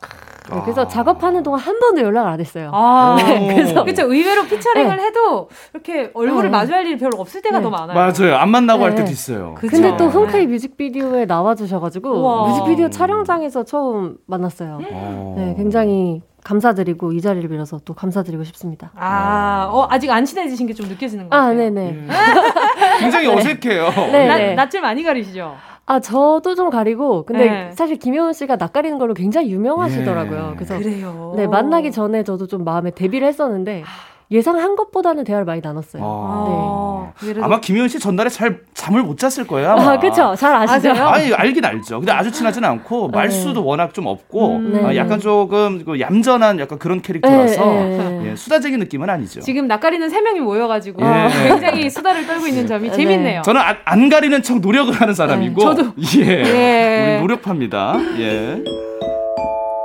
[0.52, 2.70] 네, 그래서 작업하는 동안 한 번도 연락을 안 했어요.
[2.72, 5.04] 아, 네, 그래서 그쵸 의외로 피처링을 네.
[5.06, 6.50] 해도 이렇게 얼굴을 네.
[6.50, 7.64] 마주할 일이 별로 없을 때가 네.
[7.64, 7.96] 더 많아요.
[7.96, 8.36] 맞아요.
[8.36, 8.98] 안 만나고 할 네.
[8.98, 9.56] 때도 있어요.
[9.56, 9.72] 그쵸.
[9.72, 10.12] 근데 또 네.
[10.12, 12.48] 흔쾌히 뮤직비디오에 나와주셔가지고 우와.
[12.50, 14.82] 뮤직비디오 촬영장에서 처음 만났어요.
[14.92, 15.36] 어.
[15.38, 18.92] 네, 굉장히 감사드리고 이 자리를 빌어서 또 감사드리고 싶습니다.
[18.96, 21.50] 아, 어, 아직 안 친해지신 게 좀 느껴지는 것 같아요.
[21.50, 22.06] 아, 네네.
[23.00, 23.90] 굉장히 어색해요.
[24.12, 24.28] 네.
[24.56, 25.56] 낯, 낯을 많이 가리시죠?
[25.88, 27.72] 아, 저도 좀 가리고, 근데 네.
[27.74, 30.50] 사실 김효은 씨가 낯가리는 걸로 굉장히 유명하시더라고요.
[30.50, 30.54] 네.
[30.56, 30.78] 그래서.
[30.80, 31.34] 그래요.
[31.38, 33.84] 네, 만나기 전에 저도 좀 마음에 데뷔를 했었는데,
[34.32, 36.02] 예상한 것보다는 대화를 많이 나눴어요.
[36.04, 37.12] 아.
[37.22, 37.34] 네.
[37.42, 39.72] 아마 김희연 씨 전날에 잘 잠을 못 잤을 거예요.
[39.72, 39.92] 아마.
[39.92, 40.36] 아, 그렇죠.
[40.36, 40.92] 잘 아시죠?
[40.92, 42.00] 아 니, 알긴 알죠.
[42.00, 43.18] 근데 아주 친하지는 않고 네.
[43.18, 44.84] 말수도 워낙 좀 없고 음, 네.
[44.84, 48.32] 아, 약간 조금 그 얌전한 약간 그런 캐릭터라서 네, 네.
[48.32, 49.42] 예, 수다적인 느낌은 아니죠.
[49.42, 51.48] 지금 낯가리는 세 명이 모여가지고 예.
[51.48, 52.96] 굉장히 수다를 떨고 있는 점이 네.
[52.96, 53.42] 재밌네요.
[53.44, 57.16] 저는 안, 안, 가리는 척 노력을 하는 사람이고, 저도 예, 예.
[57.16, 57.96] 우리 노력합니다.
[58.20, 58.64] 예.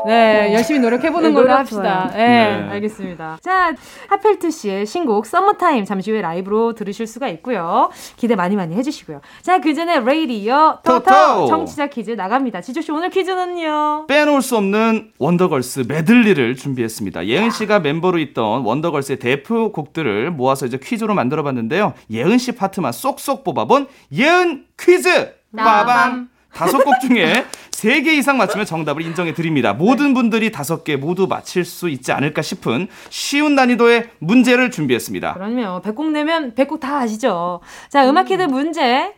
[0.07, 2.11] 네, 열심히 노력해보는 네, 걸로 합시다.
[2.15, 3.39] 네, 네, 알겠습니다.
[3.43, 3.75] 자,
[4.09, 7.91] 핫펠트 씨의 신곡 서머타임 잠시 후에 라이브로 들으실 수가 있고요.
[8.17, 9.21] 기대 많이 많이 해주시고요.
[9.43, 12.61] 자, 그 전에 레이디어 토토 청취자 퀴즈 나갑니다.
[12.61, 14.07] 지조 씨 오늘 퀴즈는요?
[14.09, 17.27] 빼놓을 수 없는 원더걸스 메들리를 준비했습니다.
[17.27, 21.95] 예은 씨가 멤버로 있던 원더걸스의 대표 곡들을 모아서 이제 퀴즈로 만들어봤는데요.
[22.11, 25.35] 예은 씨 파트만 쏙쏙 뽑아본 예은 퀴즈!
[25.57, 26.29] 빠밤!
[26.53, 29.73] 다섯 곡 중에 세 개 이상 맞추면 정답을 인정해 드립니다.
[29.73, 35.33] 모든 분들이 다섯 개 모두 맞힐 수 있지 않을까 싶은 쉬운 난이도의 문제를 준비했습니다.
[35.35, 35.81] 그럼요.
[35.81, 37.61] 백곡 내면 백곡 다 아시죠?
[37.89, 39.15] 자, 음악 퀴즈 문제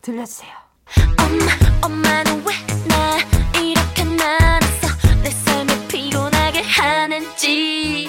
[0.00, 0.50] 들려주세요.
[1.18, 1.52] 엄마,
[1.86, 3.16] 엄마는 왜 날
[3.62, 4.88] 이렇게 낳았어?
[5.22, 8.08] 내 삶을 피곤하게 하는지.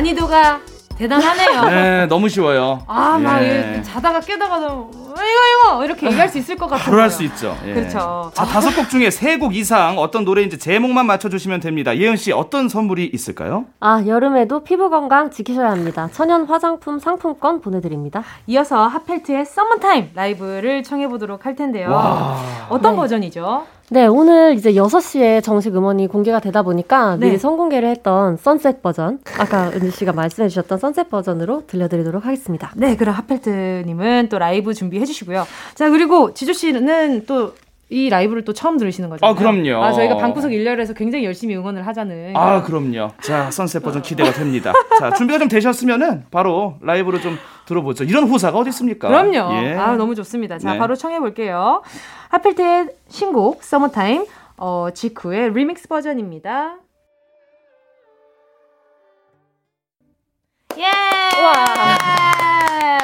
[0.00, 0.60] 난이도가
[0.96, 1.64] 대단하네요.
[1.64, 2.82] 네, 너무 쉬워요.
[2.86, 3.82] 아, 막 예.
[3.84, 6.84] 자다가 깨다가도 이거 이거 이렇게 얘기할 수 있을 것 같아요.
[6.90, 7.56] 바로 할 수 있죠.
[7.66, 7.74] 예.
[7.74, 8.30] 그렇죠.
[8.34, 11.96] 자, 다섯 곡 중에 세 곡 이상 어떤 노래인지 제목만 맞춰주시면 됩니다.
[11.96, 13.64] 예은 씨 어떤 선물이 있을까요?
[13.80, 16.08] 아, 여름에도 피부 건강 지키셔야 합니다.
[16.12, 18.22] 천연 화장품 상품권 보내드립니다.
[18.48, 21.90] 이어서 핫펠트의 썸머타임 라이브를 청해 보도록 할 텐데요.
[21.90, 22.36] 와.
[22.68, 22.96] 어떤 네.
[22.96, 23.64] 버전이죠?
[23.92, 27.26] 네, 오늘 이제 6시에 정식 음원이 공개가 되다 보니까 네.
[27.26, 32.70] 미리 선공개를 했던 sunset 버전, 아까 은지 씨가 말씀해 주셨던 sunset 버전으로 들려드리도록 하겠습니다.
[32.76, 35.46] 네, 그럼 핫펠트님은 또 라이브 준비 해 주시고요.
[35.74, 37.54] 자, 그리고 지조 씨는 또
[37.92, 39.26] 이 라이브를 또 처음 들으시는 거죠?
[39.26, 39.82] 아, 그럼요.
[39.82, 42.36] 아, 저희가 방구석 일열에서 굉장히 열심히 응원을 하자는.
[42.36, 43.10] 아, 그럼요.
[43.20, 44.72] 자, sunset 버전 기대가 됩니다.
[44.96, 47.36] 자, 준비가 좀 되셨으면은 바로 라이브로 좀
[47.66, 48.04] 들어보죠.
[48.04, 49.08] 이런 호사가 어디 있습니까?
[49.08, 49.64] 그럼요.
[49.64, 49.74] 예.
[49.74, 50.58] 아, 너무 좋습니다.
[50.58, 50.78] 자, 네.
[50.78, 51.82] 바로 청해 볼게요.
[52.28, 54.24] 핫펠트의 신곡 서머타임
[54.56, 56.76] 어, 직후의 리믹스 버전입니다.
[60.78, 60.84] 예!
[61.42, 62.99] 와!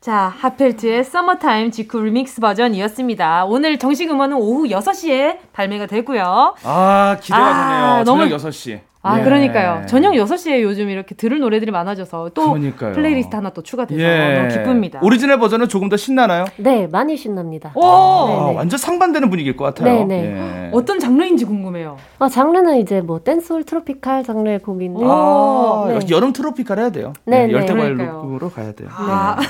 [0.00, 3.44] 자, 하펠트의 서머타임 직후 리믹스 버전이었습니다.
[3.44, 6.54] 오늘 정식 음원은 오후 6시에 발매가 되고요.
[6.64, 8.04] 아, 기대가 아, 되네요.
[8.04, 8.26] 너무...
[8.26, 8.80] 저녁 6시.
[9.02, 9.24] 아, 예.
[9.24, 9.86] 그러니까요.
[9.86, 12.92] 저녁 6시에 요즘 이렇게 들을 노래들이 많아져서 또 그러니까요.
[12.92, 14.34] 플레이리스트 하나 또 추가돼서 예.
[14.36, 15.00] 너무 기쁩니다.
[15.02, 16.44] 오리지널 버전은 조금 더 신나나요?
[16.56, 17.72] 네, 많이 신납니다.
[17.74, 17.82] 오!
[17.84, 20.06] 아, 완전 상반되는 분위기일 것 같아요.
[20.06, 20.24] 네네.
[20.24, 20.70] 예.
[20.72, 21.96] 어떤 장르인지 궁금해요.
[22.18, 25.00] 아, 장르는 이제 뭐 dancehall tropical 장르의 곡인데.
[25.02, 25.98] 아, 네.
[26.10, 27.14] 여름 tropical 해야 돼요.
[27.24, 27.52] 네, 네.
[27.54, 28.88] 열대과일로 가야 돼요.
[28.92, 29.36] 아.
[29.38, 29.46] 네.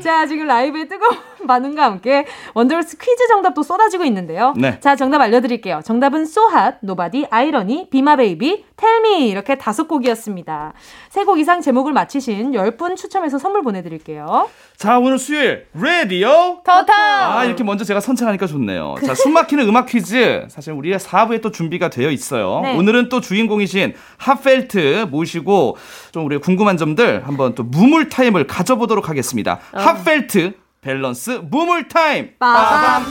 [0.00, 1.16] 자, 지금 라이브에 뜨거운
[1.46, 4.54] 반응과 함께 원더걸스 퀴즈 정답도 쏟아지고 있는데요.
[4.56, 4.78] 네.
[4.80, 5.80] 자, 정답 알려드릴게요.
[5.84, 10.72] 정답은 So Hot, Nobody, Irony, Be My Baby, Tell Me 이렇게 다섯 곡이었습니다.
[11.10, 14.48] 세 곡 이상 제목을 맞히신 10분 추첨해서 선물 보내드릴게요.
[14.76, 18.94] 자, 오늘 수요일 레디오 토토 아, 이렇게 먼저 제가 선창하니까 좋네요.
[19.04, 20.46] 자, 숨막히는 음악 퀴즈.
[20.48, 22.60] 사실 우리가 4부에 또 준비가 되어 있어요.
[22.62, 22.76] 네.
[22.76, 25.76] 오늘은 또 주인공이신 핫펠트 모시고
[26.12, 29.58] 좀 우리 궁금한 점들 한번 또 무물 타임을 가져보도록 하겠습니다.
[29.72, 29.78] 어.
[29.80, 32.32] 핫펠트 밸런스 무물 타임.
[32.38, 33.04] 빠밤.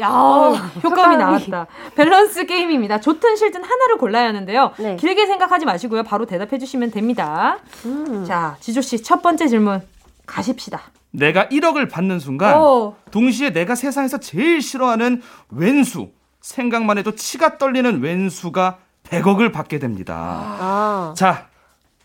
[0.00, 0.52] 야, 어,
[0.82, 1.66] 효과음이 나왔다.
[1.94, 3.00] 밸런스 게임입니다.
[3.00, 4.72] 좋든 싫든 하나를 골라야 하는데요.
[4.78, 4.96] 네.
[4.96, 6.02] 길게 생각하지 마시고요.
[6.02, 7.58] 바로 대답해 주시면 됩니다.
[7.86, 8.24] 음.
[8.26, 9.80] 자, 지조 씨 첫 번째 질문
[10.26, 10.80] 가십시다.
[11.12, 12.96] 내가 1억을 받는 순간 오.
[13.12, 16.10] 동시에 내가 세상에서 제일 싫어하는 왼수
[16.40, 20.16] 생각만 해도 치가 떨리는 왼수가 100억을 받게 됩니다.
[20.58, 21.14] 아.
[21.16, 21.46] 자,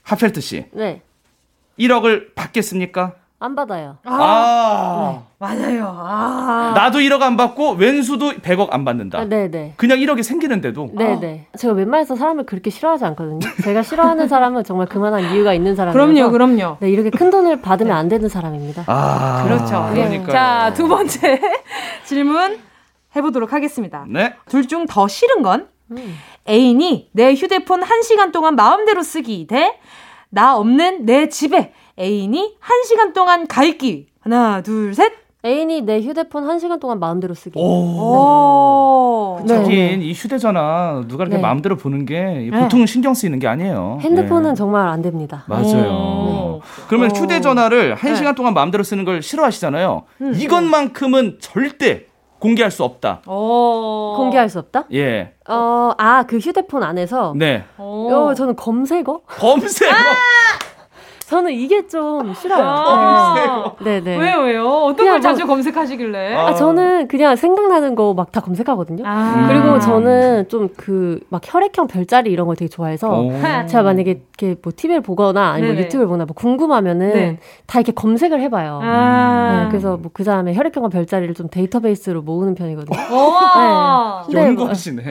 [0.04, 0.66] 하펠트 씨.
[0.74, 1.02] 네.
[1.80, 3.14] 1억을 받겠습니까?
[3.42, 3.96] 안 받아요.
[4.04, 5.12] 아, 아.
[5.14, 5.22] 네.
[5.40, 5.96] 맞아요.
[5.98, 6.74] 아.
[6.76, 9.20] 나도 1억 안 받고 왼수도 100억 안 받는다.
[9.20, 9.76] 아, 네네.
[9.78, 10.90] 그냥 1억이 생기는데도.
[10.94, 11.48] 네네.
[11.54, 11.58] 아.
[11.58, 13.40] 제가 웬만해서 사람을 그렇게 싫어하지 않거든요.
[13.64, 15.94] 제가 싫어하는 사람은 정말 그만한 이유가 있는 사람이에요.
[16.30, 16.78] 그럼요, 그럼요.
[16.82, 18.84] 네, 이렇게 큰 돈을 받으면 안 되는 사람입니다.
[18.88, 19.90] 아, 그렇죠.
[19.94, 20.22] 네.
[20.28, 21.40] 자, 두 번째
[22.04, 22.60] 질문
[23.16, 24.06] 해보도록 하겠습니다.
[24.10, 24.34] 네.
[24.50, 26.16] 둘 중 더 싫은 건 음.
[26.48, 29.80] 애인이 내 휴대폰 1시간 동안 마음대로 쓰기 대
[30.32, 34.08] 나 없는 내 집에 애인이 1시간 동안 가 있기.
[34.22, 35.12] 하나, 둘, 셋.
[35.46, 37.58] 애인이 내 휴대폰 1시간 동안 마음대로 쓰기.
[37.58, 39.40] 오.
[39.46, 39.56] 네.
[39.56, 41.42] 하긴 이 휴대전화 누가 이렇게 네.
[41.42, 42.86] 마음대로 보는 게 보통 네.
[42.86, 44.00] 신경 쓰이는 게 아니에요.
[44.02, 44.56] 핸드폰은 네.
[44.56, 45.46] 정말 안 됩니다.
[45.48, 46.60] 맞아요.
[46.90, 47.14] 그러면 어.
[47.14, 48.18] 휴대전화를 한 네.
[48.18, 50.04] 시간 동안 마음대로 쓰는 걸 싫어하시잖아요.
[50.22, 50.34] 음.
[50.36, 52.08] 이것만큼은 절대
[52.40, 53.22] 공개할 수 없다.
[53.26, 54.16] 어.
[54.18, 54.86] 공개할 수 없다?
[54.94, 55.36] 예.
[55.48, 57.34] 어, 아, 그 휴대폰 안에서?
[57.38, 57.64] 네.
[57.78, 59.22] 어, 저는 검색어?
[59.26, 59.92] 검색어?
[61.30, 62.66] 저는 이게 좀 싫어요.
[62.68, 63.72] 아.
[63.82, 64.18] 네, 네.
[64.18, 64.66] 왜요, 왜요?
[64.68, 66.34] 어떤 걸 자주 뭐- 검색하시길래?
[66.36, 69.04] 아, 저는 그냥 생각나는 거 막 다 검색하거든요.
[69.06, 69.46] 아.
[69.48, 73.32] 그리고 저는 좀 그 막 혈액형 별자리 이런 걸 되게 좋아해서 오.
[73.68, 75.86] 제가 만약에 이렇게 뭐 TV를 보거나 아니면 네네.
[75.86, 77.38] 유튜브를 보거나 뭐 궁금하면은 네.
[77.68, 78.80] 다 이렇게 검색을 해봐요.
[78.82, 79.62] 아.
[79.64, 82.98] 네, 그래서 뭐 그 다음에 혈액형과 별자리를 좀 데이터베이스로 모으는 편이거든요.
[83.16, 84.26] 와.
[84.34, 84.42] 네.
[84.48, 85.04] 연구하시네.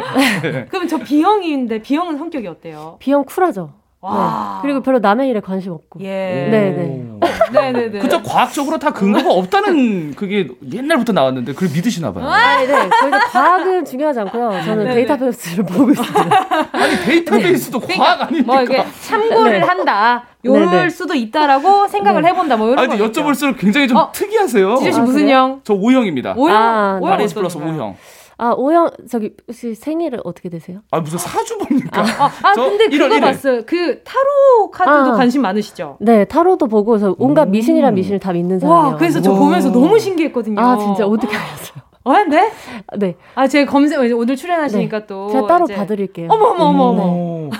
[0.70, 2.96] 그럼 저 B형인데 B형은 성격이 어때요?
[2.98, 3.70] B형 쿨하죠.
[4.00, 4.60] 와.
[4.62, 4.62] 네.
[4.68, 6.00] 그리고 별로 남의 일에 관심 없고.
[6.02, 6.48] 예.
[6.50, 7.04] 네, 네.
[7.52, 7.98] 네네네.
[8.00, 12.28] 그쵸 과학적으로 다 근거가 없다는 그게 옛날부터 나왔는데 그걸 믿으시나 봐요.
[12.28, 12.66] 아, 네.
[12.66, 14.50] 그래서 과학은 중요하지 않고요.
[14.64, 14.94] 저는 네네.
[14.94, 16.46] 데이터베이스를 보고 있습니다.
[16.72, 18.52] 아니 데이터베이스도 과학 아닙니까?
[18.52, 19.66] 뭐 이게 참고를 네.
[19.66, 20.24] 한다.
[20.44, 20.90] 요럴 네네.
[20.90, 22.28] 수도 있다라고 생각을 네.
[22.28, 22.56] 해본다.
[22.56, 23.22] 뭐 이런 아니 근데 거겠죠.
[23.22, 24.76] 여쭤볼수록 굉장히 좀 어, 특이하세요.
[24.76, 25.36] 지조 씨 아, 무슨 그래요?
[25.36, 25.60] 형?
[25.64, 26.34] 저 O형입니다.
[26.36, 26.56] O형?
[26.56, 27.56] 아, O형 파리스 플러스?
[27.56, 27.96] O형.
[28.40, 30.78] 아, 오형, 저기, 혹시 생일을 어떻게 되세요?
[30.92, 32.02] 아 무슨 사주 봅니까?
[32.02, 33.20] 아, 아저 근데 그거 일일.
[33.20, 33.62] 봤어요.
[33.66, 35.16] 그 타로 카드도 아.
[35.16, 35.96] 관심 많으시죠?
[36.00, 38.86] 네, 타로도 보고, 저 온갖 미신이란 미신을 다 믿는 사람이에요.
[38.92, 39.38] 와, 그래서 저 와.
[39.40, 40.60] 보면서 너무 신기했거든요.
[40.60, 41.82] 아, 진짜 어떻게 하셨어요?
[42.10, 42.50] 아, 네?
[42.96, 43.14] 네.
[43.34, 45.30] 아, 제가 검색, 오늘 출연하시니까 또.
[45.30, 46.28] 제가 따로 이제- 봐드릴게요.
[46.30, 47.02] 어머, 어머, 어머, 어머.
[47.04, 47.50] 오.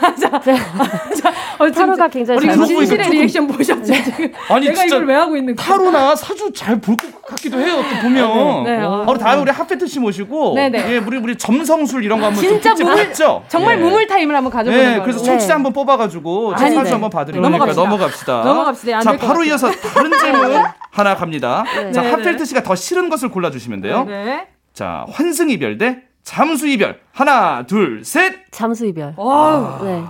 [1.58, 3.82] 어, 타로가 굉장히 우리 진실의 조금- 리액션 보셨죠?
[3.84, 4.32] 지금?
[4.48, 5.66] 아니 내가 진짜 이걸 왜 하고 있는 거야?
[5.66, 7.76] 타로나 사주 잘 볼 것 같기도 해요.
[7.76, 8.64] 또 보면.
[8.64, 8.84] 네, 네.
[8.84, 10.94] 어, 우리 다음에 우리 핫펠트 씨 모시고 네, 네.
[10.94, 14.52] 예, 우리 우리 점성술 이런 거 한번 진짜 좀 무물- 죠 정말 무물 타임을 한번
[14.52, 15.02] 가져보는 네, 거예요.
[15.02, 15.24] 그래서 네.
[15.26, 16.76] 청취자 한번 뽑아가지고 제 네.
[16.76, 17.82] 한번 봐드리니까 넘어갑시다.
[17.82, 18.42] 넘어갑시다.
[18.44, 18.96] 넘어갑시다.
[18.96, 19.44] 안 자, 바로.
[19.44, 20.52] 이어서 다른 질문
[20.90, 21.64] 하나 갑니다.
[21.92, 22.44] 자, 네, 핫펠트 네.
[22.44, 24.04] 씨가 더 싫은 것을 골라주시면 돼요.
[24.04, 24.48] 네.
[24.72, 27.00] 자, 환승 이별 대 잠수 이별.
[27.12, 28.50] 하나, 둘, 셋.
[28.50, 29.14] 잠수 이별.
[29.16, 29.84] Wow.
[29.84, 30.02] 네.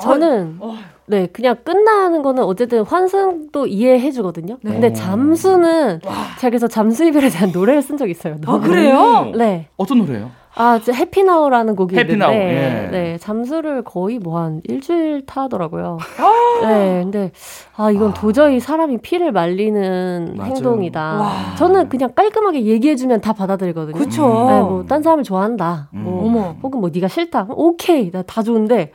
[0.00, 0.76] 저는 어.
[1.06, 4.58] 네 그냥 끝나는 거는 어쨌든 환승도 이해해 주거든요.
[4.62, 4.72] 네.
[4.72, 8.34] 근데 잠수는 제가 그래서 잠수 이별에 대한 노래를 쓴적 있어요.
[8.46, 8.66] 아, 노래.
[8.68, 9.32] 그래요?
[9.36, 9.68] 네.
[9.76, 10.30] 어떤 노래예요?
[10.58, 12.90] 아, 저 Happy Now라는 곡이 Happy Now, 있는데 예.
[12.90, 15.98] 네, 잠수를 거의 뭐 한 일주일 타더라고요.
[16.62, 17.30] 네, 근데
[17.76, 20.54] 아 이건 도저히 사람이 피를 말리는 맞아요.
[20.54, 21.00] 행동이다.
[21.20, 21.32] 와.
[21.58, 23.96] 저는 그냥 깔끔하게 얘기해주면 다 받아들이거든요.
[23.98, 24.22] 그쵸.
[24.48, 25.88] 네, 뭐딴 사람을 좋아한다.
[25.94, 26.02] 음.
[26.04, 26.56] 뭐 어머.
[26.62, 27.48] 혹은 뭐 네가 싫다.
[27.50, 28.92] 오케이, 나 다 좋은데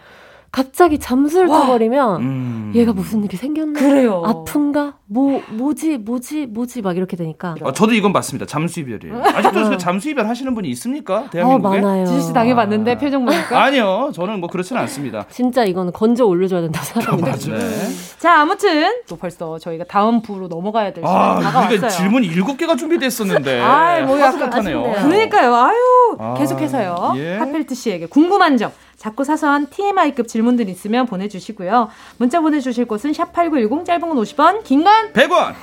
[0.51, 1.61] 갑자기 잠수를 와.
[1.61, 2.71] 타버리면 음.
[2.75, 3.79] 얘가 무슨 일이 생겼나?
[3.79, 4.21] 그래요.
[4.25, 4.95] 아픈가?
[5.05, 7.55] 뭐 뭐지 뭐지 뭐지 막 이렇게 되니까.
[7.63, 8.45] 아, 저도 이건 맞습니다.
[8.45, 9.21] 잠수 이별이에요.
[9.23, 11.19] 아직도 그 잠수 이별 하시는 분이 있습니까?
[11.19, 11.79] 어 대한민국에?
[11.81, 12.05] 많아요.
[12.05, 13.63] 지수 씨 당해봤는데 표정 보니까.
[13.63, 15.25] 아니요, 저는 뭐 그렇지는 않습니다.
[15.29, 17.31] 진짜 이거는 건져 올려줘야 된다고 생각합니다.
[17.37, 17.87] 네.
[18.19, 21.69] 자, 아무튼 또 벌써 저희가 다음 부로 넘어가야 될 시간이 아, 다가왔어요.
[21.73, 23.59] 우리가 질문 일곱 개가 준비됐었는데.
[24.05, 24.53] 뭐 하도 약간.
[24.53, 24.83] 아쉽네요.
[24.83, 25.55] 그러니까요.
[25.55, 25.75] 아유,
[26.21, 27.13] 아, 계속해서요.
[27.15, 27.37] 예.
[27.37, 31.89] 핫펠트 씨에게 궁금한 점, 자꾸 사소한 TMI급 질문들 있으면 보내주시고요.
[32.17, 35.53] 문자 보내주실 곳은 샵8910, 짧은 건 50원, 긴 건 100원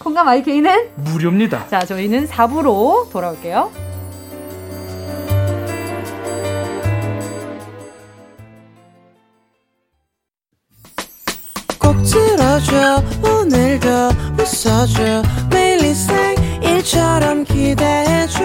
[0.00, 1.66] 콩감 IK는 무료입니다.
[1.68, 3.70] 자, 저희는 4부로 돌아올게요.
[11.78, 13.88] 꼭 들어줘 오늘도
[14.38, 18.44] 웃어줘 매일 일상일처럼 기대해줘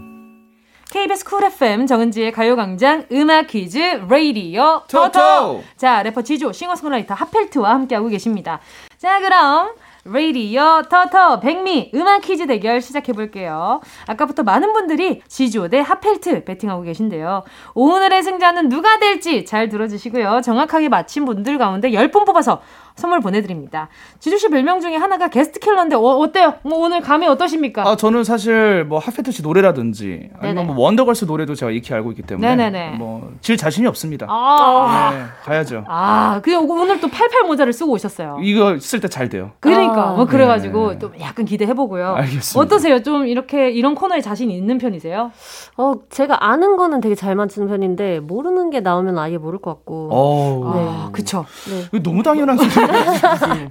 [1.01, 5.63] KBS Cool FM 정은지의 가요광장 음악 퀴즈 레이디오 토토.
[5.75, 8.59] 자 래퍼 지조 싱어송라이터 핫펠트와 함께하고 계십니다.
[8.99, 9.71] 자 그럼
[10.05, 13.81] 레이디오 토토 백미 음악 퀴즈 대결 시작해 볼게요.
[14.05, 17.45] 아까부터 많은 분들이 지조 대 핫펠트 배팅하고 계신데요.
[17.73, 20.41] 오늘의 승자는 누가 될지 잘 들어주시고요.
[20.43, 22.61] 정확하게 맞힌 분들 가운데 10분 뽑아서
[22.95, 23.89] 선물 보내드립니다.
[24.19, 27.87] 지조 씨 별명 중에 하나가 게스트 킬러인데 어, 때요뭐 오늘 감이 어떠십니까?
[27.87, 30.29] 아, 저는 사실 뭐 하페트 씨 노래라든지.
[30.39, 32.97] 아니면 뭐 원더걸스 노래도 제가 익히 알고 있기 때문에 네네네.
[32.97, 34.27] 뭐질 자신이 없습니다.
[34.29, 35.11] 아.
[35.13, 35.83] 네, 가야죠.
[35.87, 38.39] 아, 그 오늘 또 팔팔 모자를 쓰고 오셨어요.
[38.41, 39.51] 이거 쓸 때 잘 돼요.
[39.59, 40.13] 그러니까 아.
[40.13, 40.99] 뭐 그래가지고 네.
[40.99, 42.13] 또 약간 기대해 보고요.
[42.15, 42.59] 알겠습니다.
[42.59, 43.01] 어떠세요?
[43.03, 45.31] 좀 이렇게 이런 코너에 자신 있는 편이세요?
[45.77, 50.09] 어, 제가 아는 거는 되게 잘 맞추는 편인데 모르는 게 나오면 아예 모를 것 같고.
[50.11, 50.61] 어.
[50.73, 51.45] 아, 그쵸.
[51.91, 51.99] 네.
[52.01, 52.80] 너무 당연한 소리예요.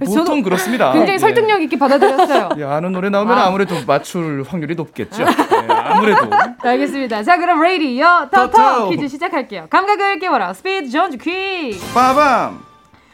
[0.05, 0.91] 보통 그렇습니다.
[0.93, 1.17] 굉장히 예.
[1.17, 2.49] 설득력 있게 받아들였어요.
[2.57, 3.45] 예, 아는 노래 나오면 아.
[3.47, 5.23] 아무래도 맞출 확률이 높겠죠.
[5.23, 6.25] 예, 아무래도.
[6.25, 6.37] 네,
[6.69, 7.23] 알겠습니다.
[7.23, 8.51] 자, 그럼 레이디어 토토.
[8.51, 9.67] 터터 퀴즈 시작할게요.
[9.69, 10.53] 감각을 깨워라.
[10.53, 11.93] 스피드 전주 퀴즈.
[11.93, 12.70] 빠밤.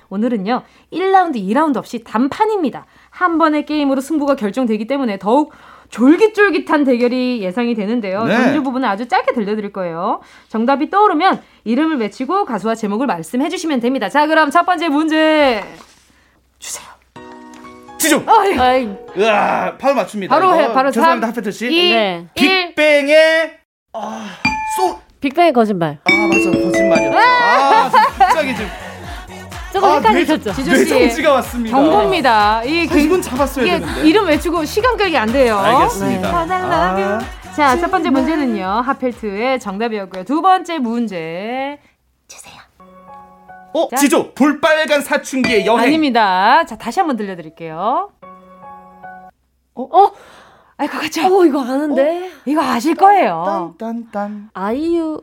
[0.10, 2.86] 오늘은요, 1라운드, 2라운드 없이 단판입니다.
[3.10, 5.54] 한 번의 게임으로 승부가 결정되기 때문에 더욱
[5.90, 8.26] 졸깃졸깃한 대결이 예상이 되는데요.
[8.26, 8.36] 네.
[8.36, 10.20] 전주 부분은 아주 짧게 들려드릴 거예요.
[10.50, 14.10] 정답이 떠오르면 이름을 외치고 가수와 제목을 말씀해 주시면 됩니다.
[14.10, 15.64] 자, 그럼 첫 번째 문제
[16.60, 16.86] 주세요.
[19.18, 19.22] 예.
[19.22, 20.34] 으아, 바로 맞춥니다.
[20.36, 20.54] 바로.
[20.56, 21.68] 해, 바로 죄송합니다, 삼, 하페트 씨.
[21.68, 22.28] 이, 네.
[22.36, 22.74] 일.
[22.76, 23.58] 빅뱅의
[23.94, 24.28] 아,
[24.78, 25.00] 소.
[25.20, 26.00] 빅뱅의 거짓말.
[26.04, 26.52] 아, 맞아.
[26.52, 27.18] 거짓말이었죠.
[27.18, 27.90] 아,
[28.20, 28.68] 갑자기 좀
[29.74, 30.54] 조금 아, 헷갈리셨죠?
[30.54, 30.84] 지조 씨.
[30.94, 31.78] 뇌정지가 왔습니다.
[31.78, 32.64] 경고입니다.
[32.64, 34.08] 이 사실 이건 잡았어야 이게 되는데.
[34.08, 35.58] 이름 외치고 시간 끌기 안 돼요.
[35.58, 36.46] 알겠습니다.
[36.46, 36.54] 네.
[36.54, 37.20] 아.
[37.56, 38.66] 자, 첫 번째 문제는요.
[38.66, 40.24] 하펠트의 정답이었고요.
[40.24, 41.80] 두 번째 문제
[43.74, 43.98] 어, 자.
[43.98, 44.32] 지조.
[44.34, 45.80] 볼빨간 사춘기의 여행.
[45.88, 46.64] 아닙니다.
[46.66, 48.10] 자, 다시 한번 들려드릴게요.
[49.76, 50.12] 어?
[50.78, 51.22] 아이, 그거 같죠?
[51.28, 52.32] 어, 이거 아는데.
[52.46, 53.76] 이거 아실 거예요.
[53.78, 54.50] 딴딴.
[54.54, 55.22] 아이유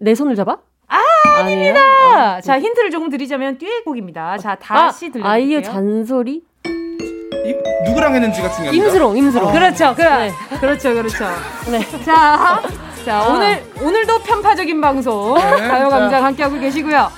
[0.00, 0.58] 내 손을 잡아?
[0.88, 0.98] 아?
[1.40, 2.40] 아닙니다.
[2.40, 4.38] 자, 힌트를 조금 드리자면 듀엣곡입니다.
[4.38, 5.30] 자, 다시 아, 들려드릴게요.
[5.30, 6.42] 아이유 잔소리?
[6.64, 7.54] 이,
[7.86, 8.86] 누구랑 했는지가 중요합니다.
[8.86, 9.52] 임수롱, 임수롱.
[9.52, 9.94] 그렇죠.
[9.94, 10.30] 그, 네.
[10.60, 10.94] 그렇죠.
[10.94, 11.24] 그렇죠.
[11.70, 11.80] 네.
[12.04, 12.60] 자,
[13.04, 13.28] 자, 아.
[13.28, 15.34] 오늘, 오늘도 편파적인 방송.
[15.34, 16.24] 네, 가요광장 자.
[16.24, 17.10] 함께하고 계시고요.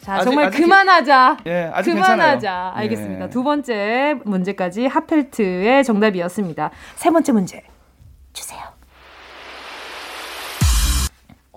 [0.00, 1.36] 자, 아직- 정말 아직 그만하자.
[1.46, 2.30] 예, 아직 그만하자.
[2.30, 2.72] 괜찮아요.
[2.76, 3.24] 알겠습니다.
[3.24, 3.30] 예.
[3.30, 6.70] 두 번째 문제까지 하펠트의 정답이었습니다.
[6.94, 7.62] 세 번째 문제
[8.32, 8.60] 주세요.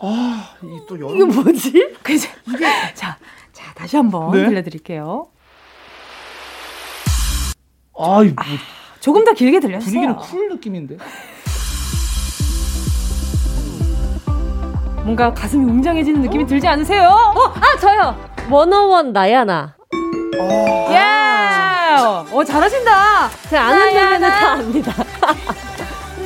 [0.01, 1.15] 아, 이또 여름.
[1.17, 1.95] 이거 뭐지?
[2.03, 2.29] 그죠?
[2.93, 3.17] 자,
[3.51, 4.45] 자, 다시 한번 네.
[4.47, 5.27] 들려드릴게요.
[7.97, 8.43] 아, 이 뭐,
[9.01, 10.15] 조금 더 길게 들려주세요.
[10.15, 10.97] 분위기는 쿨 느낌인데.
[15.03, 17.07] 뭔가 가슴이 웅장해지는 느낌이 들지 않으세요?
[17.09, 18.15] 어, 아, 저요.
[18.49, 19.75] 원어원 나야나.
[20.93, 22.25] 야!
[22.31, 23.29] 어, 잘하신다.
[23.49, 23.93] 제가 아는.
[23.93, 24.93] 노래는 다 압니다.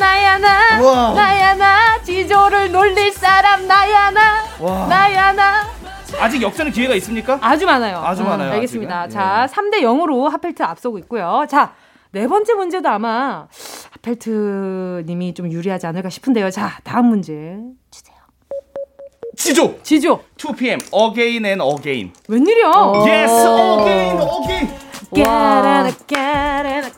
[0.04, 1.14] 나야 나, 우와.
[1.14, 4.88] 나야 나, 지조를 놀릴 사람 나야 나, 와.
[4.88, 5.64] 나야 나.
[6.20, 7.40] 아직 역전의 기회가 있습니까?
[7.42, 8.00] 아주 많아요.
[8.00, 9.04] 아주 많아요, 알겠습니다.
[9.04, 9.22] 아직은.
[9.24, 11.46] 자, 3대 0으로 하펠트 앞서고 있고요.
[11.50, 11.74] 자,
[12.12, 13.48] 네 번째 문제도 아마
[13.94, 16.52] 하펠트 님이 좀 유리하지 않을까 싶은데요.
[16.52, 17.58] 자, 다음 문제
[17.90, 18.18] 주세요.
[19.38, 19.80] 지조.
[19.84, 20.22] 지조.
[20.38, 22.12] 2PM Again and Again.
[22.28, 22.72] 웬일이야?
[23.08, 24.20] Yes, again,
[25.88, 26.92] again.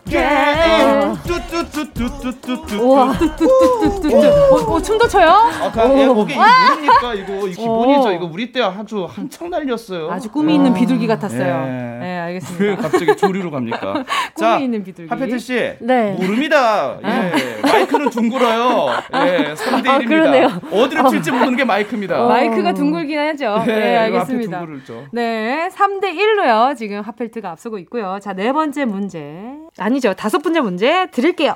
[4.51, 5.27] 어, 어, 춤도 춰요?
[5.63, 8.09] 아까 예, 이게 뭡니까 이거 이 기본이죠.
[8.09, 8.11] 오.
[8.11, 10.11] 이거 우리 때 아주 한창 날렸어요.
[10.11, 11.65] 아주 꿈이 있는 비둘기 같았어요.
[11.67, 11.71] 예.
[11.71, 12.81] 네, 왜 알겠습니다.
[12.81, 14.03] 갑자기 조류로 갑니까?
[14.35, 15.09] 자, 있는 비둘기.
[15.09, 15.73] 하페트 씨.
[15.79, 16.11] 네.
[16.11, 16.97] 모릅니다.
[17.03, 17.61] 예.
[17.61, 18.89] 마이크는 둥글어요.
[19.13, 20.49] 예, 3대 1입니다.
[20.49, 20.61] 아.
[20.71, 22.27] 어디로 튈지 모르는 게 마이크입니다.
[22.27, 23.55] 마이크가 둥글긴 하죠.
[23.61, 24.65] 예, 네, 앞에 알겠습니다.
[25.11, 26.75] 네, 3대 1로요.
[26.77, 28.19] 지금 하펠트가 앞서고 있고요.
[28.21, 29.64] 자, 네 번째 문제.
[29.77, 30.13] 아니죠.
[30.13, 31.55] 다섯 번째 문제 드릴게요.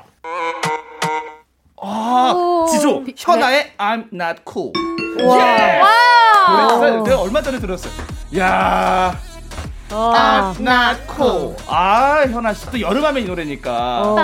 [1.82, 2.66] 아, 오.
[2.70, 3.04] 지조.
[3.04, 4.72] 비- 현아의 I'm not cool.
[5.26, 5.36] 와.
[5.38, 5.80] 예.
[5.80, 6.78] 와우.
[6.78, 7.92] 노래 내가 얼마 전에 들었어요.
[8.38, 9.18] 야.
[9.90, 10.54] 아.
[10.54, 11.56] I'm not cool.
[11.66, 14.02] 아, 현아 씨 또 여름하면 이 노래니까.
[14.02, 14.16] 어.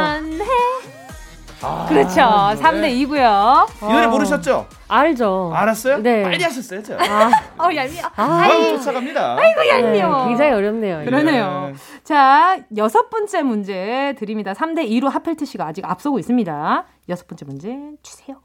[1.63, 2.21] 아, 그렇죠.
[2.21, 2.61] 이 노래.
[2.61, 3.67] 3대 2고요.
[3.89, 4.67] 이 노래 모르셨죠?
[4.89, 5.53] 알죠.
[5.55, 5.99] 알았어요?
[5.99, 6.23] 네.
[6.23, 7.31] 빨리 하셨어요, 아,
[7.65, 8.03] 어, 얄미워.
[8.15, 8.49] 아,
[8.79, 9.37] 쫓아갑니다.
[9.39, 10.29] 아이고, 네, 얄미워.
[10.29, 11.05] 굉장히 어렵네요.
[11.05, 11.73] 그러네요.
[12.05, 14.53] 자, 여섯 번째 문제 드립니다.
[14.53, 16.85] 3대 2로 핫펠트 씨가 아직 앞서고 있습니다.
[17.09, 18.37] 여섯 번째 문제 주세요.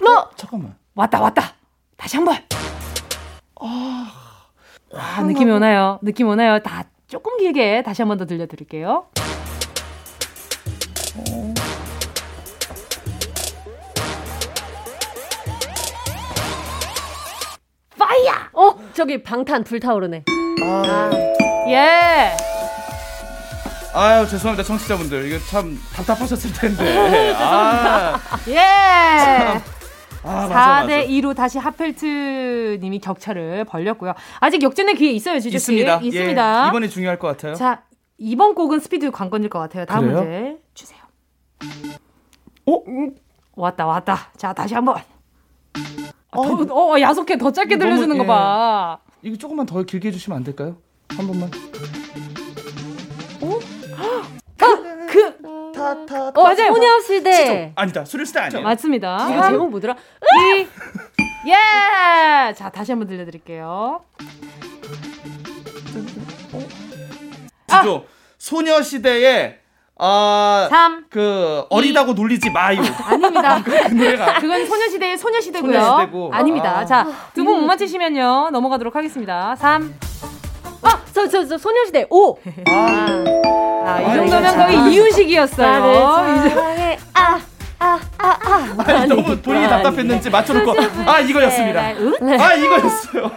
[0.00, 0.24] 로!
[0.36, 0.74] 잠깐만.
[0.96, 1.42] 왔다, 왔다.
[1.96, 2.36] 다시 한 번.
[3.60, 5.98] 아, 느낌이 오나요?
[6.02, 6.58] 느낌 오나요?
[6.60, 9.06] 다 조금 길게 다시 한 번 더 들려드릴게요.
[18.04, 18.32] 파이어!
[18.52, 20.24] 어, 저기 방탄 불타오르네.
[20.62, 21.10] 아,
[21.68, 22.36] 예!
[23.96, 27.32] 아유 죄송합니다 청취자분들 이거 참 답답하셨을 텐데.
[27.38, 28.58] 아, 예!
[30.26, 31.06] 아 맞아 4대 맞아.
[31.06, 34.14] 2로 다시 하펠트 님이 격차를 벌렸고요.
[34.40, 35.74] 아직 역전의 기회 있어요, 지조 씨.
[35.74, 36.00] 있습니다.
[36.02, 36.68] 예, 있습니다.
[36.68, 37.54] 이번에 중요할 것 같아요.
[37.54, 37.82] 자,
[38.18, 39.84] 이번 곡은 스피드 관건일 것 같아요.
[39.86, 40.18] 다음 그래요?
[40.22, 41.00] 문제 주세요.
[42.66, 42.82] 어?
[43.54, 44.28] 왔다, 왔다.
[44.36, 44.96] 자, 다시 한 번.
[46.34, 47.38] 아, 어, 더, 어, 야속해.
[47.38, 48.26] 더 짧게 너무, 들려주는 거 예.
[48.26, 48.98] 봐.
[49.22, 50.76] 이거 조금만 더 길게 해주시면 안 될까요?
[51.10, 51.50] 한 번만.
[55.08, 56.28] 그, 타타.
[56.34, 56.72] 어, 맞아요.
[56.74, 57.72] 소녀시대.
[57.76, 58.62] 아니다 수리스타 아니에요.
[58.64, 59.28] 맞습니다.
[59.30, 59.94] 이거 제목 뭐더라?
[60.56, 60.66] 이,
[61.48, 62.52] 예!
[62.54, 64.02] 자, 다시 한번 들려드릴게요.
[67.68, 68.04] 지조
[68.38, 69.58] 소녀시대의
[69.96, 71.04] 아, 3.
[71.08, 72.80] 그 어리다고 놀리지 마요.
[73.06, 73.62] 아닙니다.
[73.64, 75.80] 그 노래가 그건 소녀시대의 소녀시대고요.
[75.80, 76.30] 소녀시대고.
[76.32, 76.78] 아닙니다.
[76.78, 76.84] 아.
[76.84, 78.50] 자, 두 분못 맞히시면요.
[78.50, 79.54] 넘어가도록 하겠습니다.
[79.56, 79.94] 3.
[80.82, 82.38] 아, 저, 저, 저, 소녀시대 5.
[82.66, 83.24] 아,
[83.86, 84.66] 아, 이 정도면 참.
[84.66, 86.38] 거의 이유식이었어요.
[86.38, 86.98] 이제 사랑해.
[87.14, 87.40] 아,
[87.84, 88.26] 아, 아.
[88.26, 88.38] 아,
[88.78, 88.84] 아.
[88.92, 90.72] 아니, 너무 본인이 답답했는지 맞춰놓고
[91.06, 91.92] 아 이거였습니다.
[91.92, 92.38] 네.
[92.42, 93.30] 아 이거였어요.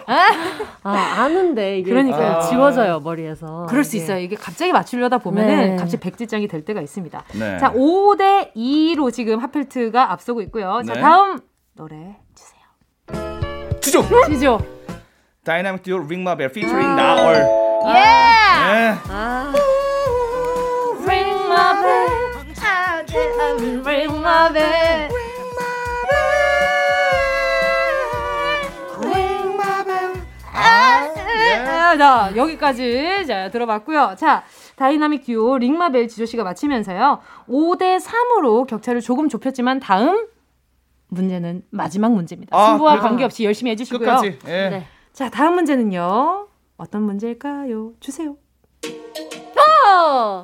[0.83, 2.41] 아, 아는데 이게 그러니까요.
[2.49, 3.65] 지워져요 머리에서.
[3.69, 3.97] 그럴 수.
[3.97, 4.19] 있어요.
[4.19, 5.75] 이게 갑자기 맞추려다 보면은 네.
[5.75, 7.23] 갑자기 백지장이 될 때가 있습니다.
[7.33, 7.57] 네.
[7.57, 10.81] 자, 5대 2로 지금 하필트가 앞서고 있고요.
[10.85, 11.01] 자, 네.
[11.01, 11.39] 다음
[11.75, 12.17] 노래
[13.81, 14.03] 지조.
[14.27, 14.59] 지조.
[15.43, 17.35] 다이나믹 듀오 Ring My Bell 피처링 나얼.
[17.87, 19.76] 예!
[23.97, 25.09] Ring my bell.
[31.87, 34.15] 아, 자, 여기까지 자, 들어봤고요.
[34.19, 34.43] 자,
[34.75, 37.21] 다이나믹 듀오 Ring My Bell 지조 씨가 맞히면서요.
[37.49, 40.27] 5대 3으로 격차를 조금 좁혔지만 다음
[41.07, 42.55] 문제는 마지막 문제입니다.
[42.55, 43.99] 아, 승부와 그래서 관계없이 열심히 해주시고요.
[43.99, 44.39] 끝까지.
[44.47, 44.69] 예.
[44.69, 44.87] 네.
[45.13, 46.47] 자, 다음 문제는요.
[46.77, 47.93] 어떤 문제일까요?
[47.99, 48.35] 주세요.
[49.87, 50.43] 어!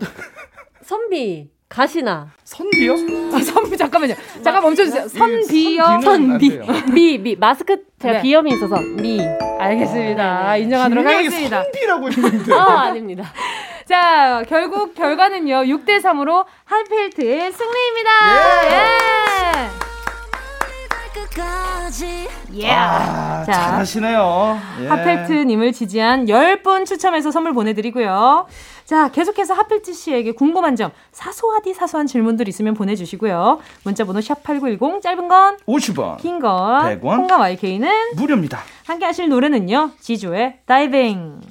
[0.81, 2.27] 선비 가시나.
[2.43, 2.93] 선비요?
[3.33, 4.13] 아, 선비 잠깐만요.
[4.43, 5.07] 잠깐 멈춰주세요.
[5.07, 5.83] 선비요.
[6.03, 6.91] 선비는 선비.
[6.93, 7.35] 미, 미.
[7.35, 8.21] 마스크 제가 네.
[8.21, 9.19] 비염이 있어서 미.
[9.59, 10.57] 알겠습니다.
[10.57, 11.63] 인정하도록 분명히 하겠습니다.
[11.63, 12.53] 선비라고 했는데.
[12.53, 13.33] 아, 아닙니다.
[13.87, 15.63] 자, 결국 결과는요.
[15.63, 18.09] 6대 3으로 한필트의 승리입니다.
[18.65, 18.71] 예.
[18.75, 19.92] 예.
[22.71, 23.51] 아, 자.
[23.51, 24.59] 잘하시네요.
[24.81, 24.87] 예.
[24.87, 28.47] 하펠트님을 지지한 10분 추첨해서 선물 보내드리고요.
[28.85, 33.59] 자, 계속해서 하펠트 씨에게 궁금한 점, 사소하디 사소한 질문들 있으면 보내주시고요.
[33.83, 36.17] 문자번호 샵8910, 짧은 건 50원.
[36.17, 37.17] 긴 건, 100원.
[37.17, 38.59] 콩과 YK는 무료입니다.
[38.85, 39.91] 함께 하실 노래는요.
[39.99, 41.41] 지조의 다이빙.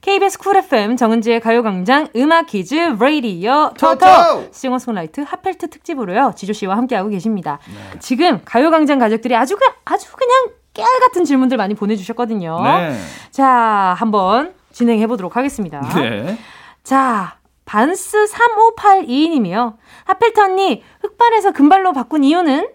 [0.00, 4.06] KBS 쿨 FM 정은지의 가요광장 음악 퀴즈 레이디어 토토!
[4.50, 7.58] 싱어송라이터 핫펠트 특집으로요 지조 씨와 함께하고 계십니다.
[7.66, 7.98] 네.
[8.00, 12.62] 지금 가요광장 가족들이 아주 그, 아주 그냥 깨알 같은 질문들 많이 보내주셨거든요.
[12.62, 12.98] 네.
[13.30, 15.80] 자 한번 진행해 보도록 하겠습니다.
[15.94, 16.38] 네.
[16.82, 17.36] 자
[17.66, 19.74] 반스 3582님이요.
[20.04, 22.68] 핫펠트 언니 흑발에서 금발로 바꾼 이유는?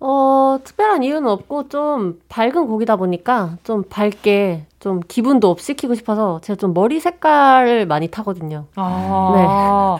[0.00, 6.40] 어, 특별한 이유는 없고 좀 밝은 곡이다 보니까 좀 밝게 좀 기분도 업 시키고 싶어서
[6.42, 8.66] 제가 좀 머리 색깔을 많이 타거든요.
[8.74, 9.98] 아,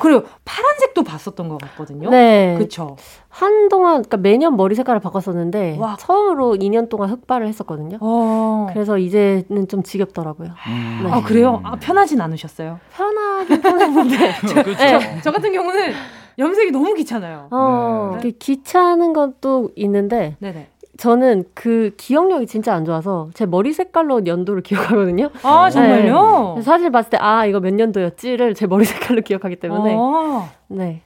[0.00, 2.08] 그리고 파란색도 봤었던 것 같거든요.
[2.08, 2.54] 네.
[2.56, 2.96] 그쵸.
[3.28, 5.96] 한동안 그러니까 매년 머리 색깔을 바꿨었는데 와.
[5.98, 7.98] 처음으로 2년 동안 흑발을 했었거든요.
[8.00, 8.68] 어.
[8.72, 10.48] 그래서 이제는 좀 지겹더라고요.
[10.66, 11.00] 음.
[11.04, 11.10] 네.
[11.12, 11.60] 아, 그래요?
[11.62, 12.80] 아, 편하진 않으셨어요?
[12.94, 14.16] 편하긴 편했는데
[14.48, 14.78] 저, 그쵸.
[14.78, 15.92] 저, 저 같은 경우는
[16.38, 17.48] 염색이 너무 귀찮아요.
[17.50, 18.20] 어, 네.
[18.22, 20.68] 이렇게 귀찮은 것도 있는데 네네.
[21.06, 25.30] 저는 그 기억력이 진짜 안 좋아서 제 머리 색깔로 연도를 기억하거든요.
[25.42, 26.52] 아, 정말요?
[26.54, 30.48] 그래서 사실 봤을 때 아 이거 몇 년도였지를 제 머리 색깔로 기억하기 때문에 어.
[30.74, 31.02] 네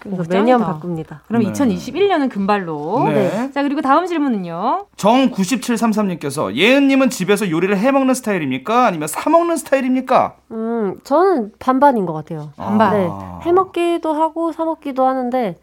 [0.00, 0.66] 그래서 오, 매년 짱이다.
[0.74, 1.22] 바꿉니다.
[1.26, 1.50] 그럼 네.
[1.52, 3.04] 2021년은 금발로.
[3.08, 3.50] 네.
[3.52, 4.86] 자, 그리고 다음 질문은요.
[4.96, 8.86] 정9733님께서 예은님은 집에서 요리를 해 먹는 스타일입니까?
[8.86, 10.36] 아니면 사 먹는 스타일입니까?
[10.52, 12.52] 음 저는 반반인 것 같아요.
[12.56, 12.92] 반반.
[12.92, 13.08] 네
[13.44, 15.56] 해 먹기도 하고 사 먹기도 하는데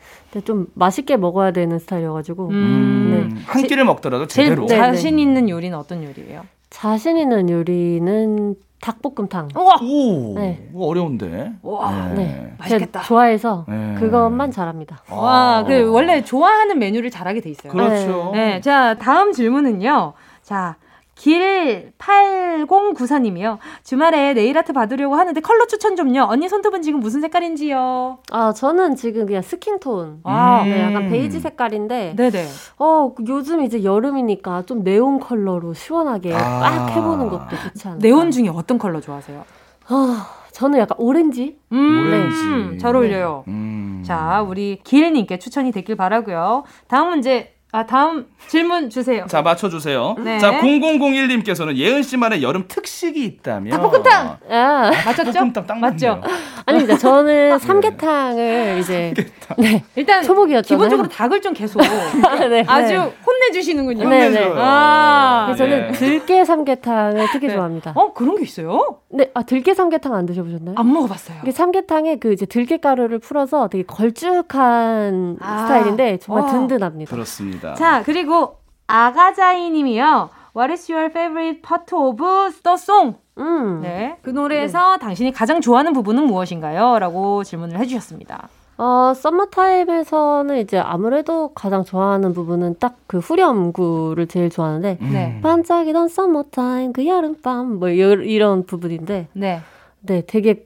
[0.46, 3.44] 좀 맛있게 먹어야 되는 스타일이어가지고 음.
[3.46, 4.66] 한 끼를 먹더라도 제대로.
[4.66, 4.78] 네.
[4.78, 6.44] 자신 있는 요리는 어떤 요리예요?
[6.70, 9.50] 자신 있는 요리는 닭볶음탕.
[9.56, 9.76] 우와!
[9.82, 10.70] 오, 네.
[10.76, 11.54] 어려운데.
[11.62, 13.00] 와, 네, 맛있겠다.
[13.00, 13.96] 제가 좋아해서 네.
[14.00, 15.02] 그것만 잘합니다.
[15.10, 15.64] 와, 아.
[15.64, 17.72] 그 원래 좋아하는 메뉴를 잘하게 돼 있어요.
[17.72, 18.32] 그렇죠.
[18.34, 20.14] 네, 자, 다음 질문은요.
[20.44, 20.76] 자,
[21.16, 23.58] 길 8094님이요.
[23.84, 26.24] 주말에 네일아트 받으려고 하는데 컬러 추천 좀요.
[26.30, 28.20] 언니 손톱은 지금 무슨 색깔인지요?
[28.32, 30.20] 아 저는 지금 그냥 skin tone.
[30.24, 31.10] 아, 네, 약간 음.
[31.10, 32.46] 베이지 색깔인데 네네.
[32.80, 36.60] 어, 요즘 이제 여름이니까 좀 네온 컬러로 시원하게 아.
[36.60, 38.04] 빡 해보는 것도 좋지 않을까.
[38.06, 39.46] 네온 중에 어떤 컬러 좋아하세요?
[39.88, 41.58] 아, 저는 약간 오렌지?
[41.72, 42.80] 음, 오렌지.
[42.80, 43.44] 잘 어울려요.
[43.48, 44.04] 음.
[44.06, 46.64] 자, 우리 길님께 추천이 됐길 바라고요.
[46.88, 49.26] 다음 문제, 아, 다음 질문 주세요.
[49.28, 50.16] 자, 맞춰 주세요.
[50.24, 50.40] 네.
[50.40, 53.72] 자, 0001님께서는 예은 씨만의 여름 특식이 있다면.
[53.72, 54.38] 닭볶음탕!
[54.50, 55.32] 아, 맞췄죠?
[55.34, 56.08] 닭볶음탕 딱 맞죠?
[56.22, 56.24] 맞네요.
[56.66, 56.98] 아닙니다.
[56.98, 59.14] 저는 삼계탕을 이제
[59.58, 59.84] 네.
[59.96, 60.78] 일단 초복이었잖아요.
[60.78, 61.80] 기본적으로 닭을 좀 계속
[62.50, 62.64] 네.
[62.68, 64.08] 아주 혼내 주시는군요.
[64.08, 64.54] 네, 네.
[64.56, 65.92] 아, 그래서 저는 네.
[65.92, 67.54] 들깨 삼계탕을 특히 네.
[67.54, 67.92] 좋아합니다.
[67.96, 69.00] 어 그런 게 있어요?
[69.10, 70.76] 네, 아 들깨 삼계탕 안 드셔 보셨나요?
[70.78, 71.38] 안 먹어 봤어요.
[71.44, 75.58] 이게 삼계탕에 그 이제 들깨 가루를 풀어서 되게 걸쭉한 아.
[75.66, 76.48] 스타일인데 정말 어.
[76.48, 77.12] 든든합니다.
[77.12, 77.65] 그렇습니다.
[77.74, 78.58] 자 그리고
[78.88, 80.30] 아가자이 님이요.
[80.56, 82.18] What is your favorite part of
[82.64, 83.16] the song?
[83.38, 83.82] 음.
[83.82, 87.00] 네, 그 노래에서 당신이 가장 좋아하는 부분은 무엇인가요?
[87.00, 88.48] 라고 질문을 해주셨습니다.
[88.78, 95.10] 어, 썸머타임에서는 이제 아무래도 가장 좋아하는 부분은 딱 그 후렴구를 제일 좋아하는데 음.
[95.14, 95.40] 네.
[95.42, 99.62] 반짝이던 썸머타임 그 여름밤 뭐 이- 이런 부분인데 네.
[100.02, 100.66] 네 되게 딱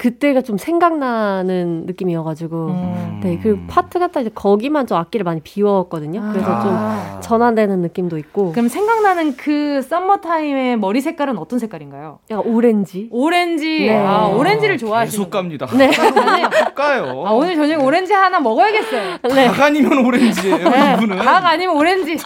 [0.00, 3.20] 그때가 좀 생각나는 느낌이어가지고 음.
[3.22, 6.22] 네 그리고 파트가 딱 이제 거기만 좀 악기를 많이 비웠거든요.
[6.32, 7.10] 그래서 아.
[7.12, 8.52] 좀 전환되는 느낌도 있고.
[8.52, 12.20] 그럼 생각나는 그 summer time의 머리 색깔은 어떤 색깔인가요?
[12.30, 13.08] 약간 오렌지.
[13.12, 13.88] 오렌지.
[13.88, 13.94] 네.
[13.98, 15.18] 아, 오렌지를 좋아하시는.
[15.18, 15.66] 계속 갑니다.
[15.76, 15.90] 네.
[16.74, 17.24] 가요.
[17.26, 19.18] 아, 오늘 저녁 오렌지 하나 먹어야겠어요.
[19.34, 19.48] 네.
[19.48, 20.94] 닭 아니면 오렌지예요, 네.
[20.94, 21.18] 이분은.
[21.18, 22.16] 닭 아니면 오렌지.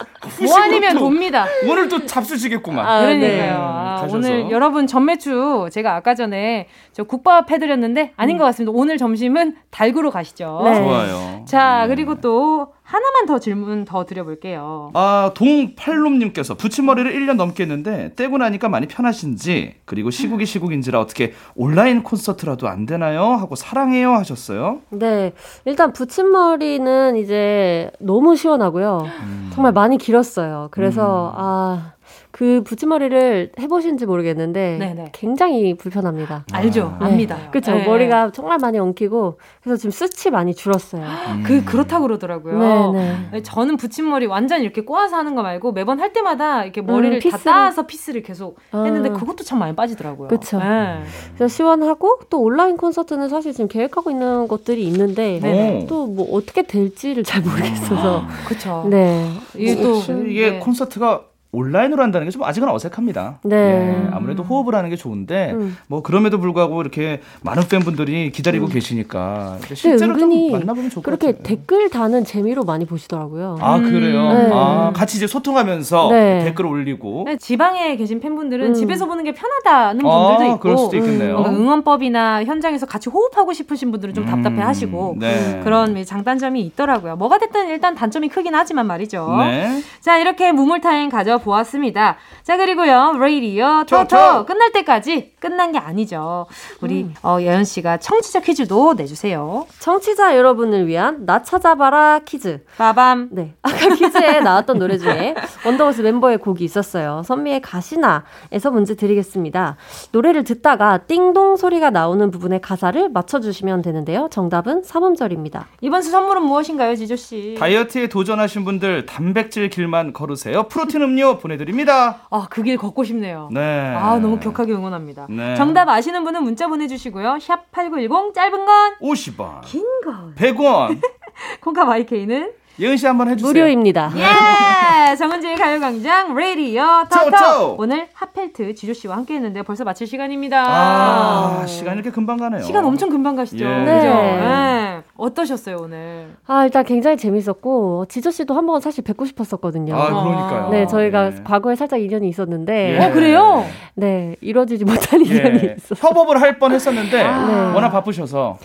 [0.45, 1.47] 뭐 아니면 돕니다.
[1.69, 2.87] 오늘 또 잡수시겠구만.
[2.87, 3.33] 아, 그러니까요.
[3.33, 3.51] 네.
[3.53, 4.07] 아.
[4.13, 8.73] 오늘 여러분 점메추 제가 아까 전에 저 국밥 해드렸는데 아닌 것 같습니다.
[8.75, 10.63] 오늘 점심은 닭으로 가시죠.
[10.65, 10.75] 네.
[10.75, 11.45] 좋아요.
[11.47, 14.93] 자 그리고 또 하나만 더 질문 더 드려볼게요.
[14.95, 22.05] 아, 동팔롬님께서 붙임머리를 1년 넘게 했는데 떼고 나니까 많이 편하신지 그리고 시국이 시국인지라 어떻게 온라인
[22.05, 23.25] 콘서트라도 안 되나요?
[23.25, 24.79] 하고 사랑해요 하셨어요.
[24.91, 25.33] 네,
[25.65, 29.09] 일단 붙임머리는 이제 너무 시원하고요.
[29.23, 29.51] 음.
[29.53, 30.69] 정말 많이 길었어요.
[30.71, 31.95] 그래서 아.
[32.35, 35.11] 그 붙임머리를 해보신지 모르겠는데 네네.
[35.13, 36.45] 굉장히 불편합니다.
[36.53, 37.07] 알죠, 네.
[37.07, 37.39] 압니다.
[37.53, 37.75] 그렇죠.
[37.75, 37.87] 네.
[37.87, 41.05] 머리가 정말 많이 엉키고 그래서 지금 숱이 많이 줄었어요.
[41.45, 42.59] 그 그렇다고 그러더라고요.
[42.59, 47.21] 네, 네, 저는 붙임머리 완전 이렇게 꼬아서 하는 거 말고 매번 할 때마다 이렇게 머리를
[47.21, 49.13] 다 piece를- 따서 piece를 계속 했는데 아.
[49.13, 50.29] 그것도 참 많이 빠지더라고요.
[50.29, 50.59] 그쵸.
[50.59, 51.01] 네.
[51.37, 55.87] 그래서 시원하고 또 온라인 콘서트는 사실 지금 계획하고 있는 것들이 있는데 네네.
[55.89, 58.87] 또 뭐 어떻게 될지를 잘 모르겠어서 그렇죠.
[58.89, 59.29] 네.
[59.57, 60.59] 이게 또 혹시 이게 네.
[60.59, 61.25] 콘서트가
[61.55, 63.39] 온라인으로 한다는 게 좀 아직은 어색합니다.
[63.45, 63.57] 네.
[63.57, 65.77] 예, 아무래도 호흡을 하는 게 좋은데 음.
[65.87, 71.29] 뭐 그럼에도 불구하고 이렇게 많은 팬분들이 기다리고 계시니까 근데 실제로 좀 만나보면 좋을 것 그렇게
[71.29, 71.43] 같아요.
[71.45, 73.59] 댓글 다는 재미로 많이 보시더라고요.
[73.61, 74.33] 아 그래요?
[74.33, 74.51] 네.
[74.53, 76.45] 아 같이 이제 소통하면서 네.
[76.45, 78.75] 댓글 올리고 네, 지방에 계신 팬분들은 음.
[78.75, 81.45] 집에서 보는 게 편하다는 아, 분들도 있고 그럴 수도 있겠네요.
[81.47, 85.61] 응원법이나 현장에서 같이 호흡하고 싶으신 분들은 좀 음, 답답해하시고 네.
[85.63, 87.15] 그런 장단점이 있더라고요.
[87.15, 89.37] 뭐가 됐든 일단 단점이 크긴 하지만 말이죠.
[89.39, 89.81] 네.
[90.01, 92.17] 자 이렇게 무물타임 가져 보았습니다.
[92.43, 94.45] 자 그리고요 레이디어 저, 토토 저.
[94.47, 96.47] 끝날 때까지 끝난 게 아니죠.
[96.81, 97.15] 우리 음.
[97.23, 99.67] 어, 예은 씨가 청취자 퀴즈도 내주세요.
[99.79, 102.65] 청취자 여러분을 위한 나 찾아봐라 퀴즈.
[102.79, 103.29] 빠밤.
[103.31, 103.55] 네.
[103.63, 105.35] 아까 퀴즈에 나왔던 노래 중에
[105.65, 107.23] 원더걸스 멤버의 곡이 있었어요.
[107.25, 109.77] 선미의 가시나에서 문제 드리겠습니다.
[110.13, 114.29] 노래를 듣다가 띵동 소리가 나오는 부분의 가사를 맞춰주시면 되는데요.
[114.31, 115.65] 정답은 3음절입니다.
[115.83, 117.57] 이번 주 선물은 무엇인가요, 지조 씨?
[117.59, 120.65] 다이어트에 도전하신 분들 단백질 길만 걸으세요.
[120.69, 122.21] 프로틴 음료 보내드립니다.
[122.31, 123.49] 아, 그 길 걷고 싶네요.
[123.53, 123.61] 네.
[123.95, 125.27] 아, 너무 격하게 응원합니다.
[125.31, 125.55] 네.
[125.57, 127.39] 정답 아시는 분은 문자 보내주시고요.
[127.41, 130.35] 샵 8910, 짧은 건, 50원, 긴 건.
[130.37, 131.01] 100원.
[131.61, 133.53] 콩카 마이케이는 예은 씨 한번 해주세요.
[133.53, 134.11] 무료입니다.
[134.17, 135.15] 예!
[135.15, 137.31] 정은지의 가요광장, 레이디어, 쩌쩌!
[137.31, 137.77] 터터!
[137.79, 140.65] 오늘 핫펠트 지조 씨와 함께 했는데 벌써 마칠 시간입니다.
[140.67, 142.63] 아, 시간이 이렇게 금방 가네요.
[142.63, 143.65] 시간 엄청 금방 가시죠?
[143.65, 143.69] 예.
[143.69, 143.85] 그죠?
[143.85, 144.41] 네.
[144.41, 145.03] 예.
[145.17, 146.35] 어떠셨어요, 오늘?
[146.49, 149.95] 아, 일단 굉장히 재밌었고, 지조 씨도 한 번 사실 뵙고 싶었었거든요.
[149.95, 150.71] 아, 그러니까요.
[150.71, 151.35] 네, 저희가 예.
[151.45, 153.05] 과거에 살짝 인연이 있었는데, 예.
[153.05, 153.65] 어, 그래요?
[153.95, 155.77] 네, 이루어지지 못한 인연이 예.
[155.79, 156.11] 있었어요.
[156.11, 157.29] 협업을 할 뻔했었는데 네.
[157.75, 158.59] 워낙 바쁘셔서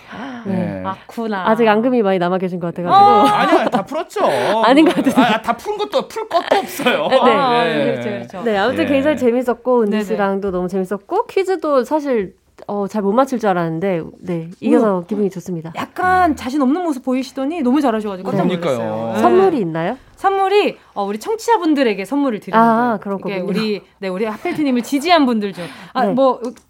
[0.46, 0.80] 네.
[0.82, 0.84] 예.
[0.86, 1.50] 아쿠나.
[1.50, 2.96] 아직 앙금이 많이 남아 계신 것 같아가지고.
[2.96, 3.26] 어.
[3.28, 4.22] 아니야 다 풀었죠.
[4.66, 5.22] 아닌 것 같은데.
[5.22, 7.08] 아, 다푼 것도 풀 것도 없어요.
[7.10, 7.18] 네.
[7.20, 7.84] 아, 예.
[7.86, 8.42] 그렇죠, 그렇죠.
[8.44, 8.88] 네, 아무튼 예.
[8.88, 10.04] 굉장히 재밌었고, 은지.
[10.04, 12.36] 씨랑도 너무 재밌었고, 퀴즈도 사실,
[12.68, 15.72] 어, 잘 못 맞출 줄 알았는데, 네, 이겨서 기분이 좋습니다.
[15.78, 18.48] 약간 자신 없는 모습 보이시더니 너무 잘하셔가지고 깜짝.
[18.48, 19.14] 놀랐어요.
[19.16, 19.20] 예.
[19.20, 19.98] 선물이 있나요?
[20.18, 23.18] 선물이 어, 우리 청취자분들에게 선물을 드리는 아, 거예요.
[23.18, 23.46] 거군요.
[23.46, 25.68] 우리 네 우리 하펠트님을 지지한 분들 중아
[26.08, 26.14] 네.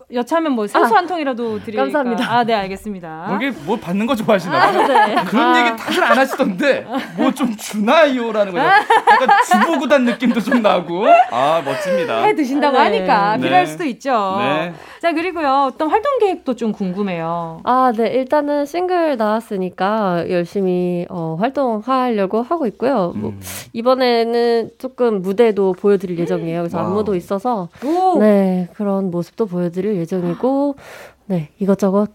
[0.09, 1.83] 뭐 여차하면 뭐 생수 한 통이라도 드릴까?
[1.83, 2.31] 감사합니다.
[2.31, 3.25] 아, 네 알겠습니다.
[3.27, 4.87] 뭐 이게 뭐 받는 거 좋아하시나 봐요.
[4.87, 5.15] 네.
[5.25, 5.59] 그런 아.
[5.67, 6.85] 얘기 다들 안 하시던데
[7.17, 8.65] 뭐 좀 주나요라는 거죠.
[8.65, 11.05] 약간 주부 구단 느낌도 좀 나고.
[11.31, 12.23] 아 멋집니다.
[12.23, 12.83] 해 드신다고 네.
[12.83, 13.43] 하니까 네.
[13.43, 14.35] 필요할 수도 있죠.
[14.39, 14.73] 네.
[14.99, 17.61] 자 그리고요 어떤 활동 계획도 좀 궁금해요.
[17.63, 18.07] 아, 네.
[18.09, 23.13] 일단은 싱글 나왔으니까 열심히 어, 활동하려고 하고 있고요.
[23.15, 23.39] 뭐, 음.
[23.73, 26.61] 이번에는 조금 무대도 보여드릴 예정이에요.
[26.61, 26.87] 그래서 와우.
[26.87, 28.19] 안무도 있어서 오.
[28.19, 30.75] 네 그런 모습도 보여드릴 예정이고
[31.27, 32.09] 네 이것저것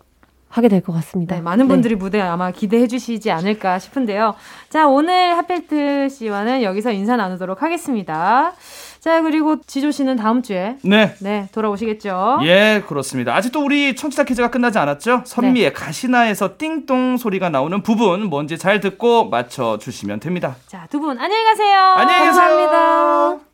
[0.49, 1.35] 하게 될 것 같습니다.
[1.35, 4.37] 네, 많은 분들이 무대 아마 기대해 주시지 않을까 싶은데요.
[4.71, 8.53] 자, 오늘 하펠트 씨와는 여기서 인사 나누도록 하겠습니다.
[9.01, 11.17] 자, 그리고 지조 씨는 다음 주에 네.
[11.21, 12.39] 네, 돌아오시겠죠?
[12.45, 13.35] 예, 그렇습니다.
[13.35, 15.23] 아직도 우리 청취자 퀴즈가 끝나지 않았죠?
[15.27, 15.73] 선미의 네.
[15.73, 20.55] 가시나에서 띵동 소리가 나오는 부분 뭔지 잘 듣고 맞춰 주시면 됩니다.
[20.69, 21.77] 자, 두 분 안녕히 가세요.
[21.97, 22.33] 안녕히 계세요.
[22.33, 23.54] 감사합니다.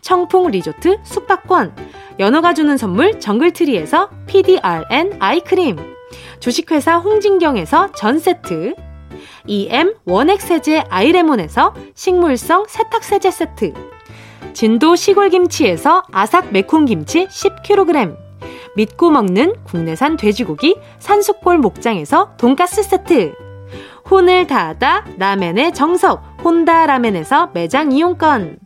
[0.00, 1.74] 청풍 리조트 숙박권,
[2.18, 5.76] 연어가 주는 선물 정글트리에서 PDRN 아이크림,
[6.40, 8.74] 주식회사 홍진경에서 전 세트,
[9.46, 13.72] EM 원액 세제 아이레몬에서 식물성 세탁 세제 세트,
[14.52, 18.16] 진도 시골김치에서 아삭 매콤김치 10kg,
[18.76, 23.34] 믿고 먹는 국내산 돼지고기 산수골 목장에서 돈가스 세트,
[24.10, 28.58] 혼을 다하다 라멘의 정석 혼다 라멘에서 매장 이용권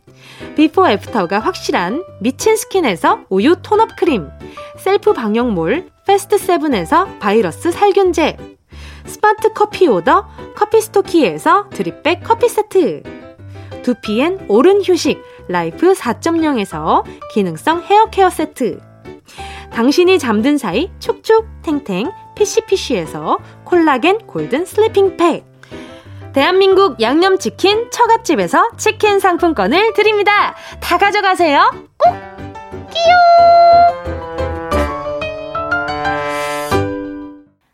[0.55, 4.29] 비포 애프터가 확실한 미친 스킨에서 우유 tone up 크림
[4.77, 8.37] 셀프 방역몰 패스트 세븐에서 바이러스 살균제
[9.05, 13.03] 스마트 커피 오더 커피 스토키에서 드립백 커피 세트
[13.83, 18.79] 두피엔 오른 휴식 라이프 4.0에서 기능성 헤어 케어 세트
[19.71, 25.52] 당신이 잠든 사이 촉촉 탱탱 피시피시에서 콜라겐 golden sleeping 팩.
[26.33, 30.55] 대한민국 양념치킨 처갓집에서 치킨 상품권을 드립니다.
[30.81, 31.69] 다 가져가세요.
[31.99, 32.11] 꼭!
[32.89, 34.23] 끼용!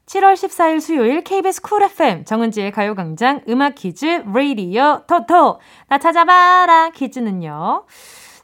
[0.05, 7.85] 7월 14일 수요일 KBS 쿨 FM 정은지의 가요광장 음악 퀴즈 레이디오 토토 나 찾아봐라 퀴즈는요.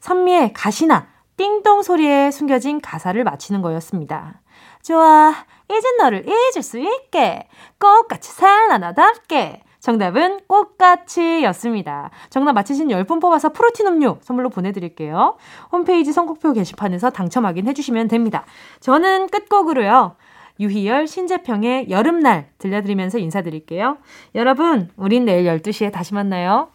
[0.00, 4.40] 선미의 가시나 띵동 소리에 숨겨진 가사를 맞히는 거였습니다.
[4.82, 5.34] 좋아
[5.68, 7.48] 이젠 너를 잊을 수 있게
[7.78, 12.10] 꽃같이 살라나답게 정답은 꽃같이였습니다.
[12.28, 15.36] 정답 맞히신 10분 뽑아서 프로틴 음료 선물로 보내드릴게요.
[15.70, 18.44] 홈페이지 선곡표 게시판에서 당첨 확인 해 주시면 됩니다.
[18.80, 20.16] 저는 끝곡으로요.
[20.58, 23.98] 유희열, 신재평의 여름날 들려드리면서 인사드릴게요.
[24.34, 26.68] 여러분, 우린 내일 12시에 다시 만나요.